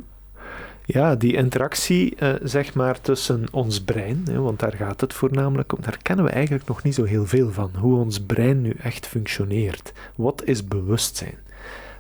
[0.91, 5.73] Ja, die interactie uh, zeg maar tussen ons brein, hè, want daar gaat het voornamelijk
[5.73, 7.71] om, daar kennen we eigenlijk nog niet zo heel veel van.
[7.79, 9.93] Hoe ons brein nu echt functioneert.
[10.17, 11.39] Wat is bewustzijn?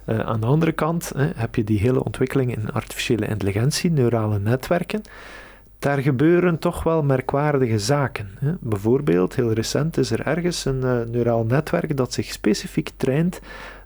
[0.07, 4.38] Uh, aan de andere kant hè, heb je die hele ontwikkeling in artificiële intelligentie, neurale
[4.38, 5.03] netwerken
[5.79, 8.29] daar gebeuren toch wel merkwaardige zaken.
[8.38, 8.53] Hè.
[8.61, 13.40] Bijvoorbeeld, heel recent is er ergens een uh, neuraal netwerk dat zich specifiek traint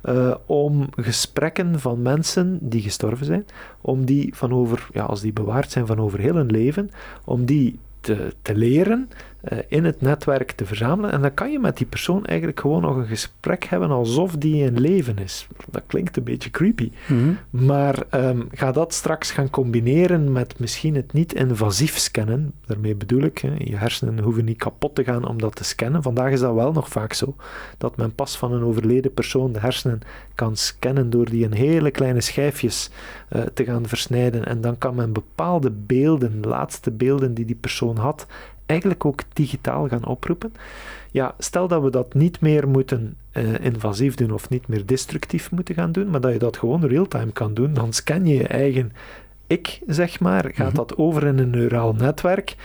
[0.05, 3.47] uh, om gesprekken van mensen die gestorven zijn,
[3.81, 6.91] om die van over, ja, als die bewaard zijn van over heel hun leven,
[7.25, 9.09] om die te, te leren,
[9.69, 11.13] in het netwerk te verzamelen.
[11.13, 14.65] En dan kan je met die persoon eigenlijk gewoon nog een gesprek hebben alsof die
[14.65, 15.47] in leven is.
[15.71, 16.91] Dat klinkt een beetje creepy.
[17.07, 17.67] Mm -hmm.
[17.67, 22.53] Maar um, ga dat straks gaan combineren met misschien het niet-invasief scannen.
[22.67, 26.03] Daarmee bedoel ik, hè, je hersenen hoeven niet kapot te gaan om dat te scannen.
[26.03, 27.35] Vandaag is dat wel nog vaak zo.
[27.79, 30.01] Dat men pas van een overleden persoon de hersenen
[30.35, 32.91] kan scannen door die in hele kleine schijfjes
[33.31, 34.47] uh, te gaan versnijden.
[34.47, 38.27] En dan kan men bepaalde beelden, laatste beelden die die persoon had,
[38.73, 40.53] eigenlijk ook digitaal gaan oproepen.
[41.11, 45.51] Ja, stel dat we dat niet meer moeten uh, invasief doen of niet meer destructief
[45.51, 48.49] moeten gaan doen, maar dat je dat gewoon real-time kan doen, dan scan je je
[48.49, 48.93] eigen
[49.53, 50.77] ik, zeg maar, gaat mhm.
[50.77, 52.57] dat over in een neuraal netwerk.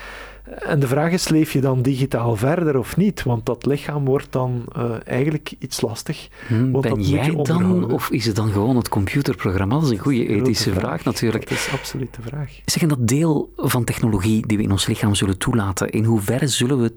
[0.48, 3.24] En de vraag is, leef je dan digitaal verder of niet?
[3.24, 6.28] Want dat lichaam wordt dan uh, eigenlijk iets lastig.
[6.48, 9.76] Hmm, want ben dat jij dan, of is het dan gewoon het computerprogramma?
[9.76, 11.50] Dat is een goede ethische vraag, vraag, natuurlijk.
[11.50, 12.60] Dat is absoluut de vraag.
[12.66, 16.48] Zeg, en dat deel van technologie die we in ons lichaam zullen toelaten, in hoeverre
[16.48, 16.94] zullen we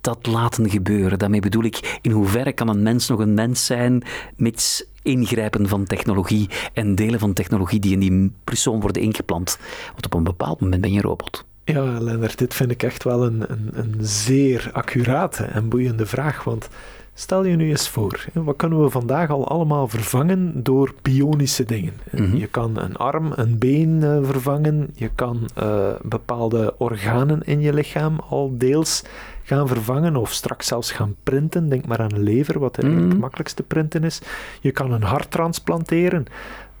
[0.00, 1.18] dat laten gebeuren?
[1.18, 4.02] Daarmee bedoel ik, in hoeverre kan een mens nog een mens zijn
[4.36, 9.58] met ingrijpen van technologie en delen van technologie die in die persoon worden ingeplant?
[9.92, 11.44] Want op een bepaald moment ben je een robot.
[11.66, 16.44] Ja, Lennart, dit vind ik echt wel een, een, een zeer accurate en boeiende vraag.
[16.44, 16.68] Want
[17.14, 21.92] stel je nu eens voor, wat kunnen we vandaag al allemaal vervangen door bionische dingen?
[22.10, 22.36] Mhm.
[22.36, 27.72] Je kan een arm, een been uh, vervangen, je kan uh, bepaalde organen in je
[27.72, 29.04] lichaam al deels
[29.42, 31.68] gaan vervangen of straks zelfs gaan printen.
[31.68, 33.12] Denk maar aan een lever, wat eigenlijk mm.
[33.12, 34.20] het makkelijkste printen is.
[34.60, 36.26] Je kan een hart transplanteren.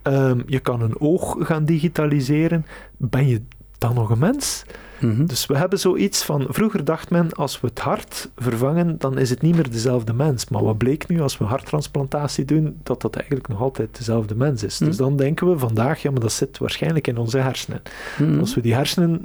[0.02, 2.66] Um, je kan een oog gaan digitaliseren.
[2.96, 3.42] Ben je
[3.86, 4.64] dan nog een mens.
[4.98, 5.26] Mhm.
[5.26, 9.30] Dus we hebben zoiets van, vroeger dacht men, als we het hart vervangen, dan is
[9.30, 10.48] het niet meer dezelfde mens.
[10.48, 14.62] Maar wat bleek nu, als we harttransplantatie doen, dat dat eigenlijk nog altijd dezelfde mens
[14.62, 14.78] is.
[14.78, 15.04] Dus mhm.
[15.04, 17.82] dan denken we vandaag, ja, maar dat zit waarschijnlijk in onze hersenen.
[18.18, 18.38] Mhm.
[18.38, 19.24] Als we die hersenen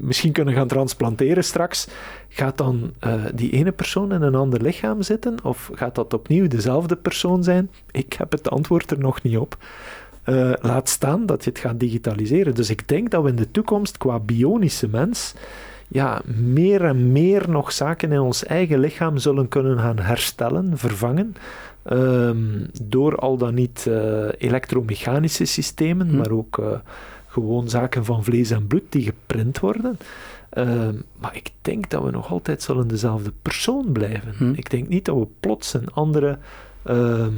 [0.00, 1.88] misschien kunnen gaan transplanteren straks,
[2.28, 5.36] gaat dan uh, die ene persoon in een ander lichaam zitten?
[5.42, 7.70] Of gaat dat opnieuw dezelfde persoon zijn?
[7.90, 9.56] Ik heb het antwoord er nog niet op.
[10.30, 12.54] Uh, laat staan dat je het gaat digitaliseren.
[12.54, 15.34] Dus ik denk dat we in de toekomst qua bionische mens
[15.88, 21.34] ja, meer en meer nog zaken in ons eigen lichaam zullen kunnen gaan herstellen, vervangen.
[21.82, 26.16] Ehm, door al dan niet uh, elektromechanische systemen, hm.
[26.16, 26.66] maar ook uh,
[27.26, 29.98] gewoon zaken van vlees en bloed die geprint worden.
[30.50, 34.34] Ehm, maar ik denk dat we nog altijd zullen dezelfde persoon blijven.
[34.36, 34.52] Hm.
[34.54, 36.38] Ik denk niet dat we plots een andere
[36.82, 37.32] ehm,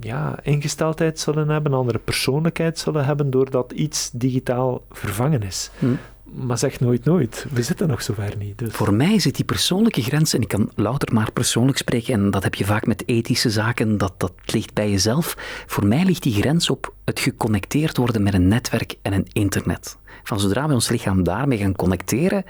[0.00, 5.70] ja, ingesteldheid zullen hebben, andere persoonlijkheid zullen hebben, doordat iets digitaal vervangen is.
[5.78, 5.86] Hm.
[6.24, 7.46] Maar zeg nooit nooit.
[7.50, 8.58] We zitten nog zover niet.
[8.58, 8.72] Dus.
[8.72, 12.42] Voor mij zit die persoonlijke grens, en ik kan louter maar persoonlijk spreken, en dat
[12.42, 15.34] heb je vaak met ethische zaken, dat, dat ligt bij jezelf.
[15.66, 19.96] Voor mij ligt die grens op het geconnecteerd worden met een netwerk en een internet.
[20.22, 22.44] Van zodra we ons lichaam daarmee gaan connecteren,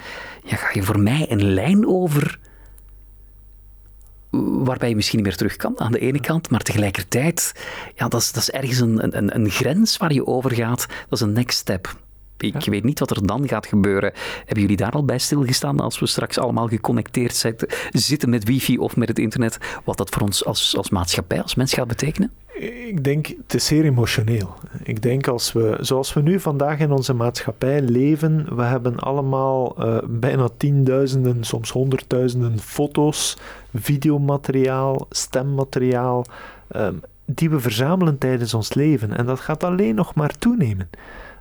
[0.45, 2.39] ja, ga je voor mij een lijn over
[4.65, 7.53] waarbij je misschien niet meer terug kan aan de ene kant, maar tegelijkertijd,
[7.95, 10.87] ja, dat is, dat is ergens een, een, een grens waar je over gaat.
[11.09, 11.97] Dat is een next step.
[12.39, 14.13] Ik weet niet wat er dan gaat gebeuren.
[14.39, 17.45] Hebben jullie daar al bij stilgestaan als we straks allemaal geconnecteerd
[17.91, 19.59] zitten met wifi of met het internet?
[19.85, 22.33] Wat dat voor ons als, als maatschappij, als mens gaat betekenen?
[22.55, 24.55] Ik denk, het is zeer emotioneel.
[24.83, 29.75] Ik denk als we, zoals we nu vandaag in onze maatschappij leven, we hebben allemaal
[29.79, 33.37] uh, bijna tienduizenden, soms honderdduizenden foto's,
[33.75, 36.25] videomateriaal, stemmateriaal,
[36.77, 39.17] um, die we verzamelen tijdens ons leven.
[39.17, 40.91] En dat gaat alleen nog maar toenemen.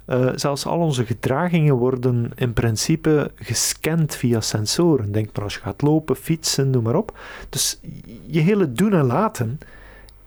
[0.07, 5.11] Uh, zelfs al onze gedragingen worden in principe gescand via sensoren.
[5.11, 7.17] Denk maar als je gaat lopen, fietsen, noem maar op.
[7.49, 7.79] Dus
[8.25, 9.59] je hele doen en laten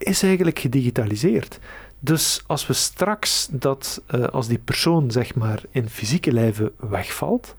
[0.06, 1.58] is eigenlijk gedigitaliseerd.
[1.98, 7.54] Dus als we straks dat, uh, als die persoon zeg maar in fysieke lijven wegvalt,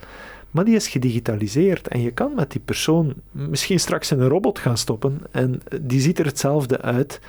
[0.52, 4.60] maar die is gedigitaliseerd en je kan met die persoon misschien straks in een robot
[4.60, 7.20] gaan stoppen en die ziet er hetzelfde uit.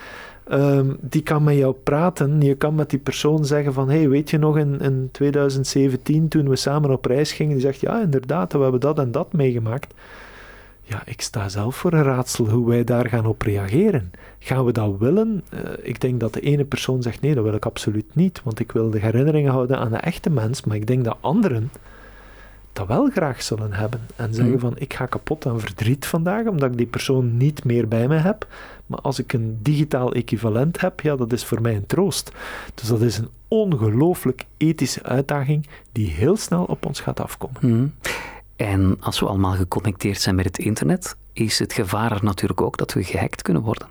[0.52, 2.40] Um, die kan met jou praten.
[2.40, 6.48] Je kan met die persoon zeggen van, hey, weet je nog in, in 2017 toen
[6.48, 7.52] we samen op reis gingen?
[7.52, 9.94] Die zegt, ja, inderdaad, we hebben dat en dat meegemaakt.
[10.88, 14.11] Ja, ik sta zelf voor een raadsel hoe wij daar gaan op reageren.
[14.38, 15.44] Gaan we dat willen?
[15.55, 18.59] Uh, ik denk dat de ene persoon zegt, nee, dat wil ik absoluut niet, want
[18.61, 21.70] ik wil de herinneringen houden aan de echte mens, maar ik denk dat anderen
[22.72, 24.01] dat wel graag zullen hebben.
[24.16, 24.61] En zeggen mm.
[24.61, 28.16] van, ik ga kapot aan verdriet vandaag, omdat ik die persoon niet meer bij me
[28.16, 28.46] heb.
[28.87, 32.33] Maar als ik een digitaal equivalent heb, ja, dat is voor mij een troost.
[32.74, 37.61] Dus dat is een ongelooflijk ethische uitdaging die heel snel op ons gaat afkomen.
[37.61, 37.92] Mm.
[38.59, 42.77] En als we allemaal geconnecteerd zijn met het internet, is het gevaar er natuurlijk ook
[42.77, 43.88] dat we gehackt kunnen worden.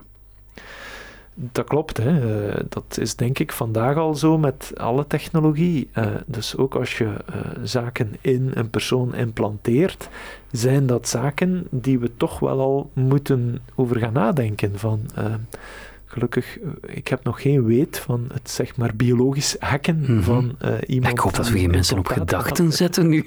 [1.34, 1.96] Dat klopt.
[1.96, 2.46] Hè.
[2.50, 5.88] Eh, dat is denk ik vandaag al zo met alle technologie.
[5.94, 7.14] Uh, dus ook als je uh,
[7.62, 10.08] zaken in een persoon implanteert,
[10.50, 14.78] zijn dat zaken die we toch wel al moeten over gaan nadenken.
[14.78, 15.00] Van,
[16.18, 20.20] gelukkig, ik heb nog geen weet van het zeg maar biologisch hacken mhm.
[20.20, 21.12] van uh, iemand.
[21.12, 23.26] Ik hoop dat we geen mensen op gedachten zetten nu.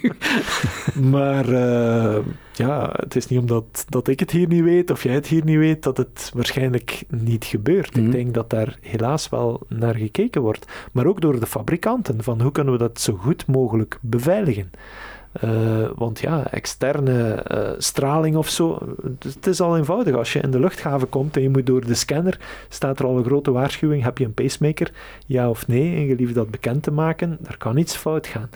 [1.15, 2.17] maar uh,
[2.51, 5.43] ja, het is niet omdat dat ik het hier niet weet of jij het hier
[5.43, 7.97] niet weet, dat het waarschijnlijk niet gebeurt.
[7.97, 8.11] Ik mhm.
[8.11, 10.65] denk dat daar helaas wel naar gekeken wordt.
[10.91, 14.71] Maar ook door de fabrikanten, van hoe kunnen we dat zo goed mogelijk beveiligen.
[15.43, 20.15] Uh, want ja, externe uh, straling of zo, het is al eenvoudig.
[20.15, 22.39] Als je in de luchthaven komt en je moet door de scanner,
[22.69, 24.91] staat er al een grote waarschuwing, heb je een pacemaker,
[25.25, 28.49] ja of nee, en je lief dat bekend te maken, daar kan iets fout gaan.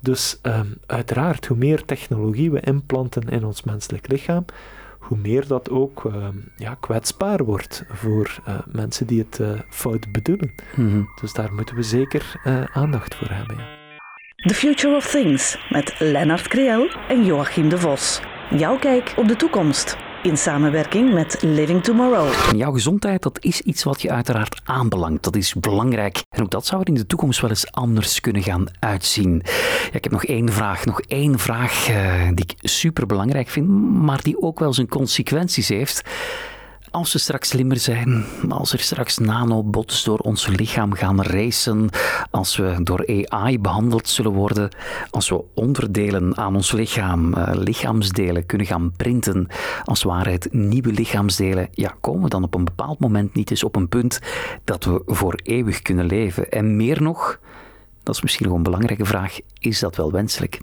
[0.00, 4.44] Dus um, uiteraard, hoe meer technologie we implanten in ons menselijk lichaam,
[4.98, 10.52] hoe meer dat ook um, ja, kwetsbaar wordt voor uh, mensen die het fout bedoelen.
[10.76, 11.08] Mm -hmm.
[11.20, 12.40] Dus daar moeten we zeker
[12.72, 13.56] aandacht voor hebben.
[13.56, 13.79] Ja.
[14.40, 18.20] The Future of Things met Lennart Creel en Joachim de Vos.
[18.56, 19.96] Jouw kijk op de toekomst.
[20.22, 22.54] In samenwerking met Living Tomorrow.
[22.56, 25.24] Jouw gezondheid, dat is iets wat je uiteraard aanbelangt.
[25.24, 26.22] Dat is belangrijk.
[26.30, 29.42] En ook dat zou er in de toekomst wel eens anders kunnen gaan uitzien.
[29.90, 30.84] Ja, ik heb nog één vraag.
[30.84, 35.68] Nog één vraag uh, die ik super belangrijk vind, maar die ook wel zijn consequenties
[35.68, 36.02] heeft.
[36.90, 41.88] Als we straks slimmer zijn, als er straks nanobots door ons lichaam gaan racen,
[42.30, 44.70] als we door AI behandeld zullen worden,
[45.10, 49.46] als we onderdelen aan ons lichaam, uh, lichaamsdelen kunnen gaan printen,
[49.84, 53.76] als waarheid nieuwe lichaamsdelen, ja, komen we dan op een bepaald moment niet eens op
[53.76, 54.20] een punt
[54.64, 56.50] dat we voor eeuwig kunnen leven?
[56.50, 57.40] En meer nog,
[58.02, 60.60] dat is misschien nog een belangrijke vraag, is dat wel wenselijk?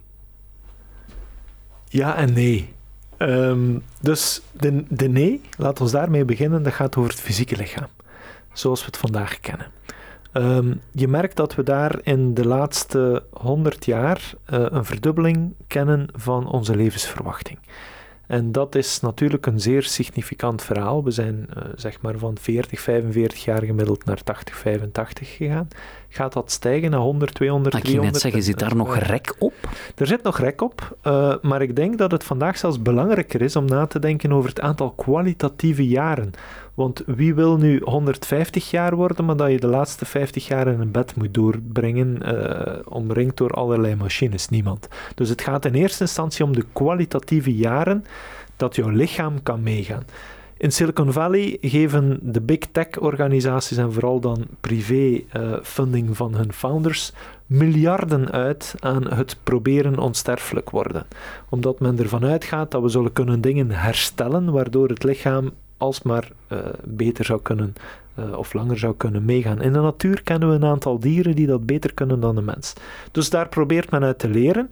[1.90, 2.76] Ja en nee.
[3.18, 7.88] Um, dus de, nee, laat ons daarmee beginnen, dat gaat over het fysieke lichaam,
[8.54, 9.68] zoals we het vandaag kennen.
[10.34, 16.08] Um, je merkt dat we daar in de laatste 100 jaar uh, een verdubbeling kennen
[16.14, 17.60] van onze levensverwachting.
[18.28, 21.04] En dat is natuurlijk een zeer significant verhaal.
[21.04, 25.68] We zijn uh, zeg maar van 40, 45 jaar gemiddeld naar 80, 85 gegaan.
[26.10, 28.14] gaat dat stijgen naar 100, 200, Ik 300.
[28.14, 29.54] net zeggen, zit daar nog rek op?
[29.96, 33.56] Er zit nog rek op, uh, maar ik denk dat het vandaag zelfs belangrijker is
[33.56, 36.32] om na te denken over het aantal kwalitatieve jaren.
[36.78, 40.80] Want wie wil nu 150 jaar worden, maar dat je de laatste 50 jaar in
[40.80, 44.50] een bed moet doorbrengen, uh, omringd door allerlei machines?
[44.50, 44.88] Niemand.
[45.16, 48.06] Dus het gaat in eerste instantie om de kwalitatieve jaren
[48.56, 50.06] dat jouw lichaam kan meegaan.
[50.58, 57.14] In Silicon Valley geven de big tech-organisaties en vooral dan privé-funding uh, van hun founders
[57.46, 61.06] miljarden uit aan het proberen onsterfelijk worden.
[61.50, 66.60] Omdat men ervan uitgaat dat we zullen kunnen dingen herstellen, waardoor het lichaam alsmaar uh,
[66.84, 67.76] beter zou kunnen
[68.20, 69.62] uh, of langer zou kunnen meegaan.
[69.62, 72.74] In de natuur kennen we een aantal dieren die dat beter kunnen dan de mens.
[73.12, 74.68] Dus daar probeert men uit te leren.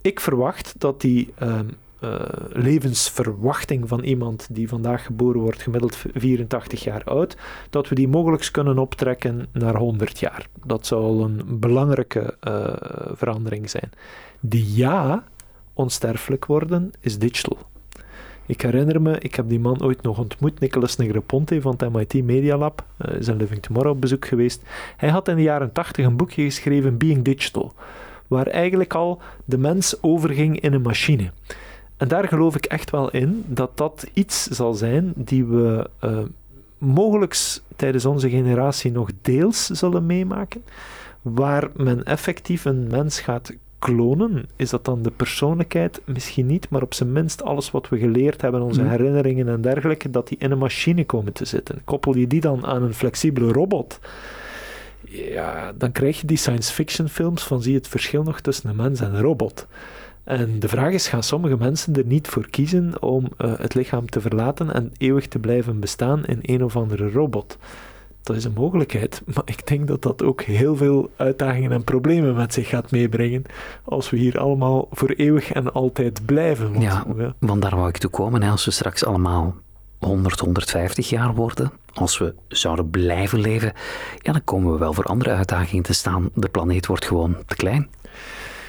[0.00, 1.58] Ik verwacht dat die uh,
[2.00, 2.20] uh,
[2.52, 7.36] levensverwachting van iemand die vandaag geboren wordt, gemiddeld 84 jaar oud,
[7.70, 10.46] dat we die mogelijk kunnen optrekken naar 100 jaar.
[10.64, 12.34] Dat zou al een belangrijke
[13.14, 13.90] verandering zijn.
[14.40, 15.24] Die ja,
[15.72, 17.58] onsterfelijk worden, is digital.
[18.52, 22.24] Ik herinner me, ik heb die man ooit nog ontmoet, Nicolas Negroponte van het MIT
[22.24, 24.62] Media Lab, uh, is in Living Tomorrow op bezoek geweest.
[24.96, 27.74] Hij had in de jaren 80 een boekje geschreven, Being Digital,
[28.26, 31.30] waar eigenlijk al de mens overging in een machine.
[31.96, 36.18] En daar geloof ik echt wel in dat dat iets zal zijn die we uh,
[36.78, 40.64] mogelijk tijdens onze generatie nog deels zullen meemaken,
[41.22, 43.52] waar men effectief een mens gaat
[43.82, 46.00] klonen, is dat dan de persoonlijkheid?
[46.04, 48.88] Misschien niet, maar op zijn minst alles wat we geleerd hebben, onze mm.
[48.88, 51.80] herinneringen en dergelijke, dat die in een machine komen te zitten.
[51.84, 54.00] Koppel je die dan aan een flexibele robot,
[55.12, 58.70] ja, dan krijg je die science fiction films van zie je het verschil nog tussen
[58.70, 59.66] een mens en een robot.
[60.24, 64.06] En de vraag is, gaan sommige mensen er niet voor kiezen om uh, het lichaam
[64.06, 67.58] te verlaten en eeuwig te blijven bestaan in een of andere robot?
[68.22, 72.34] Dat is een mogelijkheid, maar ik denk dat dat ook heel veel uitdagingen en problemen
[72.34, 73.44] met zich gaat meebrengen
[73.84, 76.72] als we hier allemaal voor eeuwig en altijd blijven.
[76.72, 78.42] Want, ja, ja, want daar wou ik toe komen.
[78.42, 79.56] Hè, als we straks allemaal
[79.98, 83.72] 100, 150 jaar worden, als we zouden blijven leven,
[84.18, 86.30] ja, dan komen we wel voor andere uitdagingen te staan.
[86.34, 87.88] De planeet wordt gewoon te klein.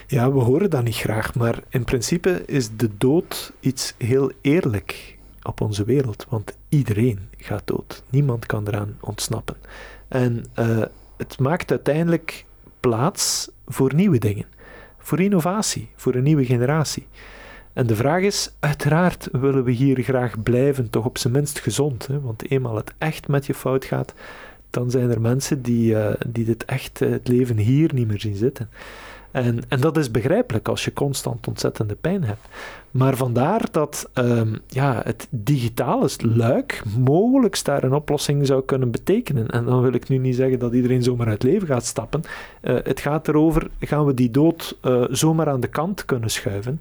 [0.08, 5.12] Ja, we horen dat niet graag, maar in principe is de dood iets heel eerlijk
[5.43, 8.03] op onze wereld, want iedereen gaat dood.
[8.09, 9.55] Niemand kan eraan ontsnappen.
[10.07, 10.83] En uh,
[11.17, 12.45] het maakt uiteindelijk
[12.79, 14.45] plaats voor nieuwe dingen,
[14.97, 17.07] voor innovatie, voor een nieuwe generatie.
[17.73, 22.07] En de vraag is, uiteraard willen we hier graag blijven, toch op zijn minst gezond.
[22.07, 22.21] Hè?
[22.21, 24.13] Want eenmaal het echt met je fout gaat,
[24.69, 28.19] dan zijn er mensen die, uh, die dit echt, uh, het leven hier niet meer
[28.19, 28.69] zien zitten.
[29.34, 32.47] En, en dat is begrijpelijk als je constant ontzettende pijn hebt.
[32.91, 39.49] Maar vandaar dat um, ja, het digitale luik mogelijk daar een oplossing zou kunnen betekenen.
[39.49, 42.21] En dan wil ik nu niet zeggen dat iedereen zomaar uit leven gaat stappen.
[42.61, 46.79] Uh, het gaat erover, gaan we die dood uh, zomaar aan de kant kunnen schuiven?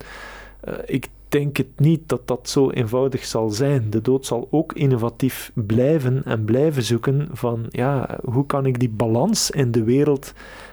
[0.69, 3.91] Uh, ik denk het niet dat dat zo eenvoudig zal zijn.
[3.91, 8.91] De dood zal ook innovatief blijven en blijven zoeken van ja, hoe kan ik die
[8.91, 10.33] balans in de wereld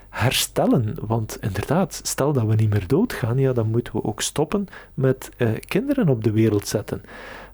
[0.09, 0.95] herstellen.
[1.01, 5.29] Want inderdaad, stel dat we niet meer doodgaan, ja, dan moeten we ook stoppen met
[5.37, 7.01] uh, kinderen op de wereld zetten.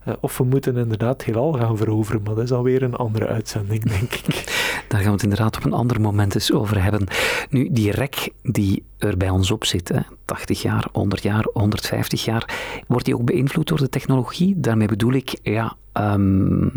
[0.07, 3.83] Uh, of we moeten inderdaad heelal gaan veroveren, maar dat is alweer een andere uitzending,
[3.99, 4.43] denk ik.
[4.87, 7.07] Daar gaan we het inderdaad op een ander moment eens over hebben.
[7.49, 12.25] Nu, die rek die er bij ons op zit, hè, 80 jaar, 100 jaar, 150
[12.25, 12.55] jaar,
[12.87, 14.53] wordt die ook beïnvloed door de technologie?
[14.57, 16.71] Daarmee bedoel ik, ja, um,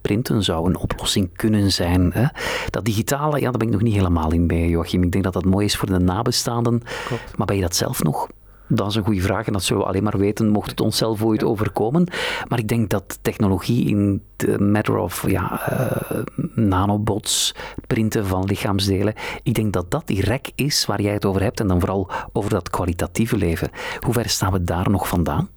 [0.00, 2.10] printen zou een oplossing kunnen zijn.
[2.12, 2.24] Hè?
[2.70, 5.02] Dat digitale, ja, daar ben ik nog niet helemaal in bij, Joachim.
[5.02, 6.82] Ik denk dat dat mooi is voor de nabestaanden.
[7.06, 7.36] Klopt.
[7.36, 8.28] Maar ben je dat zelf nog?
[8.68, 11.22] Dat is een goede vraag en dat zullen we alleen maar weten mocht het onszelf
[11.22, 12.08] ooit overkomen.
[12.48, 16.18] Maar ik denk dat technologie in de matter of ja, uh,
[16.54, 17.54] nanobots,
[17.86, 21.60] printen van lichaamsdelen, ik denk dat dat die rek is waar jij het over hebt
[21.60, 23.70] en dan vooral over dat kwalitatieve leven.
[24.00, 25.48] Hoe ver staan we daar nog vandaan?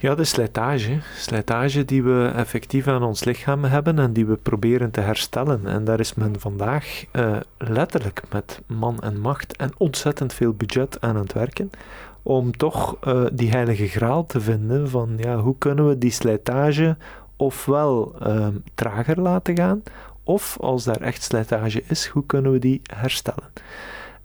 [0.00, 0.98] Ja, de slijtage.
[1.16, 5.66] Slijtage die we effectief aan ons lichaam hebben en die we proberen te herstellen.
[5.66, 11.00] En daar is men vandaag uh, letterlijk met man en macht en ontzettend veel budget
[11.00, 11.70] aan het werken
[12.28, 16.96] om toch uh, die heilige graal te vinden van ja, hoe kunnen we die slijtage
[17.36, 19.82] ofwel uh, trager laten gaan,
[20.22, 23.50] of als daar echt slijtage is, hoe kunnen we die herstellen.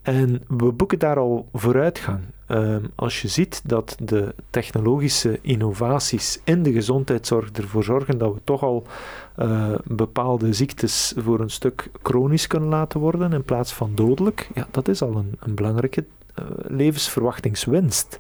[0.01, 2.19] En we boeken daar al vooruitgang.
[2.47, 8.39] Um, als je ziet dat de technologische innovaties in de gezondheidszorg ervoor zorgen dat we
[8.43, 8.83] toch al
[9.39, 14.67] uh, bepaalde ziektes voor een stuk chronisch kunnen laten worden in plaats van dodelijk, ja,
[14.71, 16.05] dat is al een, een belangrijke
[16.67, 18.17] levensverwachtingswinst.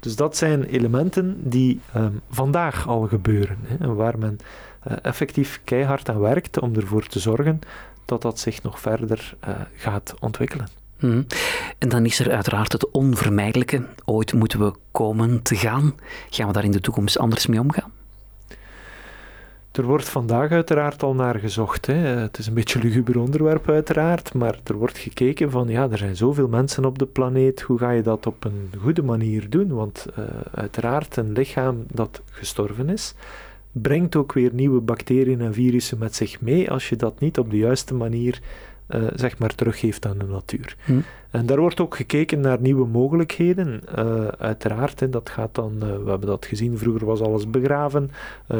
[0.00, 4.38] Dus dat zijn elementen die um, vandaag al gebeuren hè, waar men
[4.88, 7.60] uh, effectief keihard aan werkt om ervoor te zorgen
[8.04, 10.68] dat dat zich nog verder uh, gaat ontwikkelen.
[11.00, 11.22] Mhm.
[11.78, 13.86] En dan is er uiteraard het onvermijdelijke.
[14.04, 15.94] Ooit moeten we komen te gaan.
[16.30, 17.92] Gaan we daar in de toekomst anders mee omgaan?
[19.78, 21.86] Er wordt vandaag uiteraard al naar gezocht.
[21.86, 21.94] Hè.
[21.94, 25.98] Het is een beetje een luguber onderwerp uiteraard, maar er wordt gekeken van ja, er
[25.98, 29.74] zijn zoveel mensen op de planeet, hoe ga je dat op een goede manier doen?
[29.74, 30.24] Want uh,
[30.54, 33.14] uiteraard een lichaam dat gestorven is,
[33.72, 37.50] brengt ook weer nieuwe bacteriën en virussen met zich mee als je dat niet op
[37.50, 38.40] de juiste manier
[38.88, 40.76] uh, zeg maar teruggeeft aan de natuur.
[40.84, 41.00] Hm.
[41.30, 43.80] En daar wordt ook gekeken naar nieuwe mogelijkheden.
[43.98, 48.10] Uh, uiteraard, hè, dat gaat dan, uh, we hebben dat gezien, vroeger was alles begraven.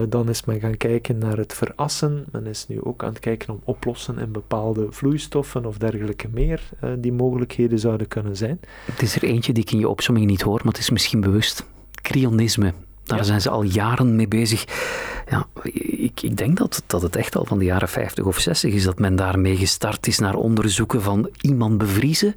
[0.09, 2.25] dan is men gaan kijken naar het verassen.
[2.33, 6.63] Men is nu ook aan het kijken om oplossen in bepaalde vloeistoffen of dergelijke meer,
[6.99, 8.61] die mogelijkheden zouden kunnen zijn.
[8.85, 11.21] Het is er eentje die ik in je opzomming niet hoor, maar het is misschien
[11.21, 11.67] bewust.
[12.03, 12.73] Cryonisme.
[13.09, 14.65] Daar zijn ze al jaren mee bezig.
[15.31, 15.47] Ja,
[15.83, 18.85] ik, ik denk dat, dat het echt al van de jaren 50 of 60 is
[18.85, 22.35] dat men daarmee gestart is naar onderzoeken van iemand bevriezen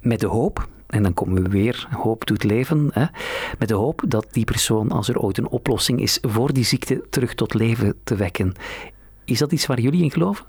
[0.00, 3.04] met de hoop, en dan komen we weer, hoop doet leven, hè,
[3.58, 7.04] met de hoop dat die persoon, als er ooit een oplossing is voor die ziekte,
[7.10, 8.54] terug tot leven te wekken.
[9.24, 10.46] Is dat iets waar jullie in geloven?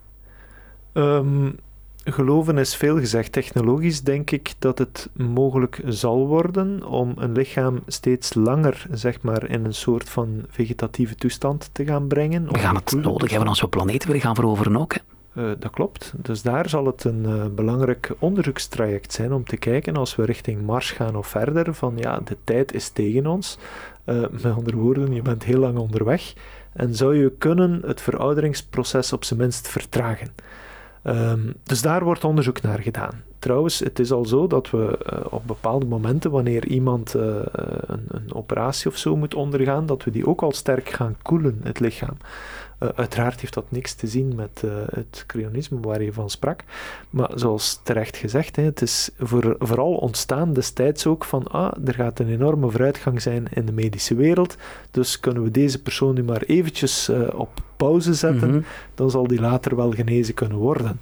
[0.94, 1.56] Um,
[2.04, 3.32] geloven is veel gezegd.
[3.32, 9.50] Technologisch denk ik dat het mogelijk zal worden om een lichaam steeds langer zeg maar,
[9.50, 12.52] in een soort van vegetatieve toestand te gaan brengen.
[12.52, 14.96] We gaan het nodig hebben als we planeten willen gaan veroveren ook.
[15.36, 16.14] Uh, dat klopt.
[16.16, 20.62] Dus daar zal het een uh, belangrijk onderzoekstraject zijn om te kijken als we richting
[20.62, 23.58] Mars gaan of verder, van ja, de tijd is tegen ons.
[24.06, 26.34] Uh, met andere woorden, je bent heel lang onderweg
[26.74, 30.28] en zou je kunnen het verouderingsproces op zijn minst vertragen.
[31.04, 33.24] Um, dus daar wordt onderzoek naar gedaan.
[33.40, 37.22] Trouwens, het is al zo dat we uh, op bepaalde momenten, wanneer iemand uh,
[37.86, 41.60] een, een, operatie of zo moet ondergaan, dat we die ook al sterk gaan koelen,
[41.64, 42.18] het lichaam.
[42.84, 46.64] Uh, uiteraard heeft dat niks te zien met het cryonisme waar je van sprak.
[47.10, 51.94] Maar zoals terecht gezegd, hè, het is voor, vooral ontstaan destijds ook van, ah, er
[51.94, 54.58] gaat een enorme vooruitgang zijn in de medische wereld,
[54.92, 58.66] dus kunnen we deze persoon nu maar eventjes op pauze zetten, mm -hmm.
[58.96, 61.00] dan zal die later wel genezen kunnen worden.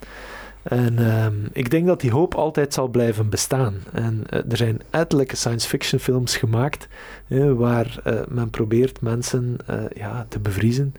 [0.62, 3.74] En uh, ik denk dat die hoop altijd zal blijven bestaan.
[3.92, 6.88] En uh, er zijn ettelijke science fiction films gemaakt
[7.28, 9.56] uh, waar men probeert mensen
[9.94, 10.94] ja, te bevriezen.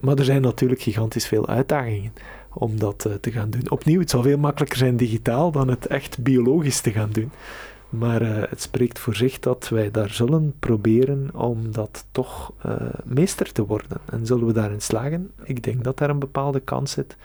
[0.00, 2.12] Maar er zijn natuurlijk gigantisch veel uitdagingen
[2.52, 3.70] om dat te gaan doen.
[3.70, 7.30] Opnieuw, het zal veel makkelijker zijn digitaal dan het echt biologisch te gaan doen.
[7.88, 8.20] Maar
[8.50, 12.52] het spreekt voor zich dat wij daar zullen proberen om dat toch
[13.04, 13.98] meester te worden.
[14.04, 15.30] En zullen we daarin slagen?
[15.44, 17.16] Ik denk dat daar een bepaalde kans zit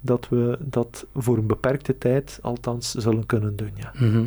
[0.00, 3.72] dat we dat voor een beperkte tijd althans zullen kunnen doen.
[3.74, 3.92] Ja.
[3.94, 4.24] Mhm.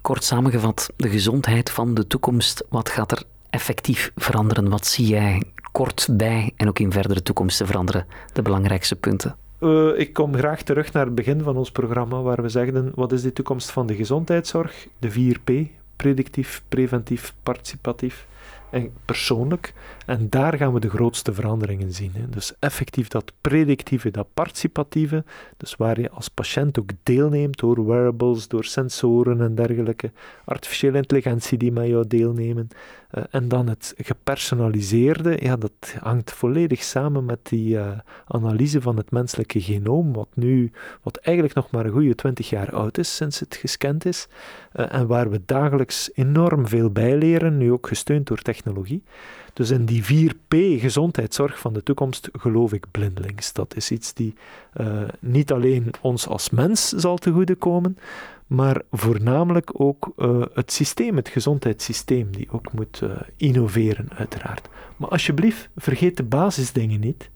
[0.00, 4.68] Kort samengevat, de gezondheid van de toekomst, wat gaat er effectief veranderen?
[4.68, 5.42] Wat zie jij
[5.80, 8.06] kort bij en ook in verdere toekomsten veranderen?
[8.32, 9.36] De belangrijkste punten?
[9.60, 13.12] Uh, ik kom graag terug naar het begin van ons programma, waar we zegden: wat
[13.12, 14.86] is de toekomst van de gezondheidszorg?
[14.98, 15.52] De 4P:
[15.96, 18.26] predictief, preventief, participatief
[18.70, 19.74] en persoonlijk.
[20.10, 22.12] En daar gaan we de grootste veranderingen zien.
[22.14, 22.28] Hè.
[22.28, 25.24] Dus effectief dat predictieve, dat participatieve,
[25.56, 30.10] dus waar je als patiënt ook deelneemt door wearables, door sensoren en dergelijke,
[30.44, 32.68] artificiële intelligentie die met jou deelnemen.
[33.14, 37.88] Uh, en dan het gepersonaliseerde, ja, dat hangt volledig samen met die uh,
[38.26, 42.72] analyse van het menselijke genoom, wat nu, wat eigenlijk nog maar een goede 20 jaar
[42.72, 44.28] oud is sinds het gescand is,
[44.74, 49.02] uh, en waar we dagelijks enorm veel bijleren, nu ook gesteund door technologie.
[49.52, 53.52] Dus in die 4P gezondheidszorg van de toekomst geloof ik blindelings.
[53.52, 54.34] Dat is iets die
[54.80, 57.98] uh, niet alleen ons als mens zal te goede komen,
[58.46, 64.68] maar voornamelijk ook uh, het systeem, het gezondheidssysteem, die ook moet uh, innoveren, uiteraard.
[64.96, 67.30] Maar alsjeblieft, vergeet de basisdingen niet.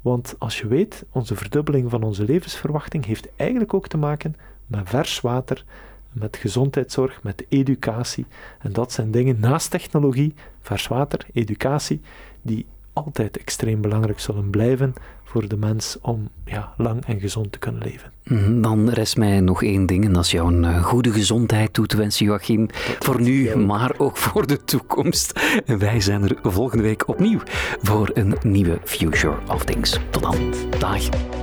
[0.00, 4.34] Want als je weet, onze verdubbeling van onze levensverwachting heeft eigenlijk ook te maken
[4.66, 5.64] met vers water,
[6.12, 8.26] met gezondheidszorg, met educatie.
[8.58, 12.00] En dat zijn dingen naast technologie, vers water, educatie,
[12.42, 14.94] die altijd extreem belangrijk zullen blijven
[15.24, 18.12] voor de mens om ja, lang en gezond te kunnen leven.
[18.24, 21.72] Mhm, dan rest mij nog één ding en dat is jou een eh, goede gezondheid
[21.72, 22.66] toe te wensen, Joachim.
[22.98, 25.40] voor nu, maar ook voor de toekomst.
[25.66, 27.40] En wij zijn er volgende week opnieuw
[27.82, 29.98] voor een nieuwe Future of Things.
[30.10, 30.54] Tot dan.
[30.78, 31.41] Dag.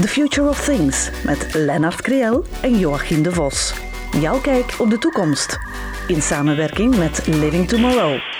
[0.00, 3.74] The Future of Things met Lennart Kriel en Joachim de Vos.
[4.20, 5.58] Jouw kijk op de toekomst.
[6.06, 8.31] In samenwerking met Living Tomorrow.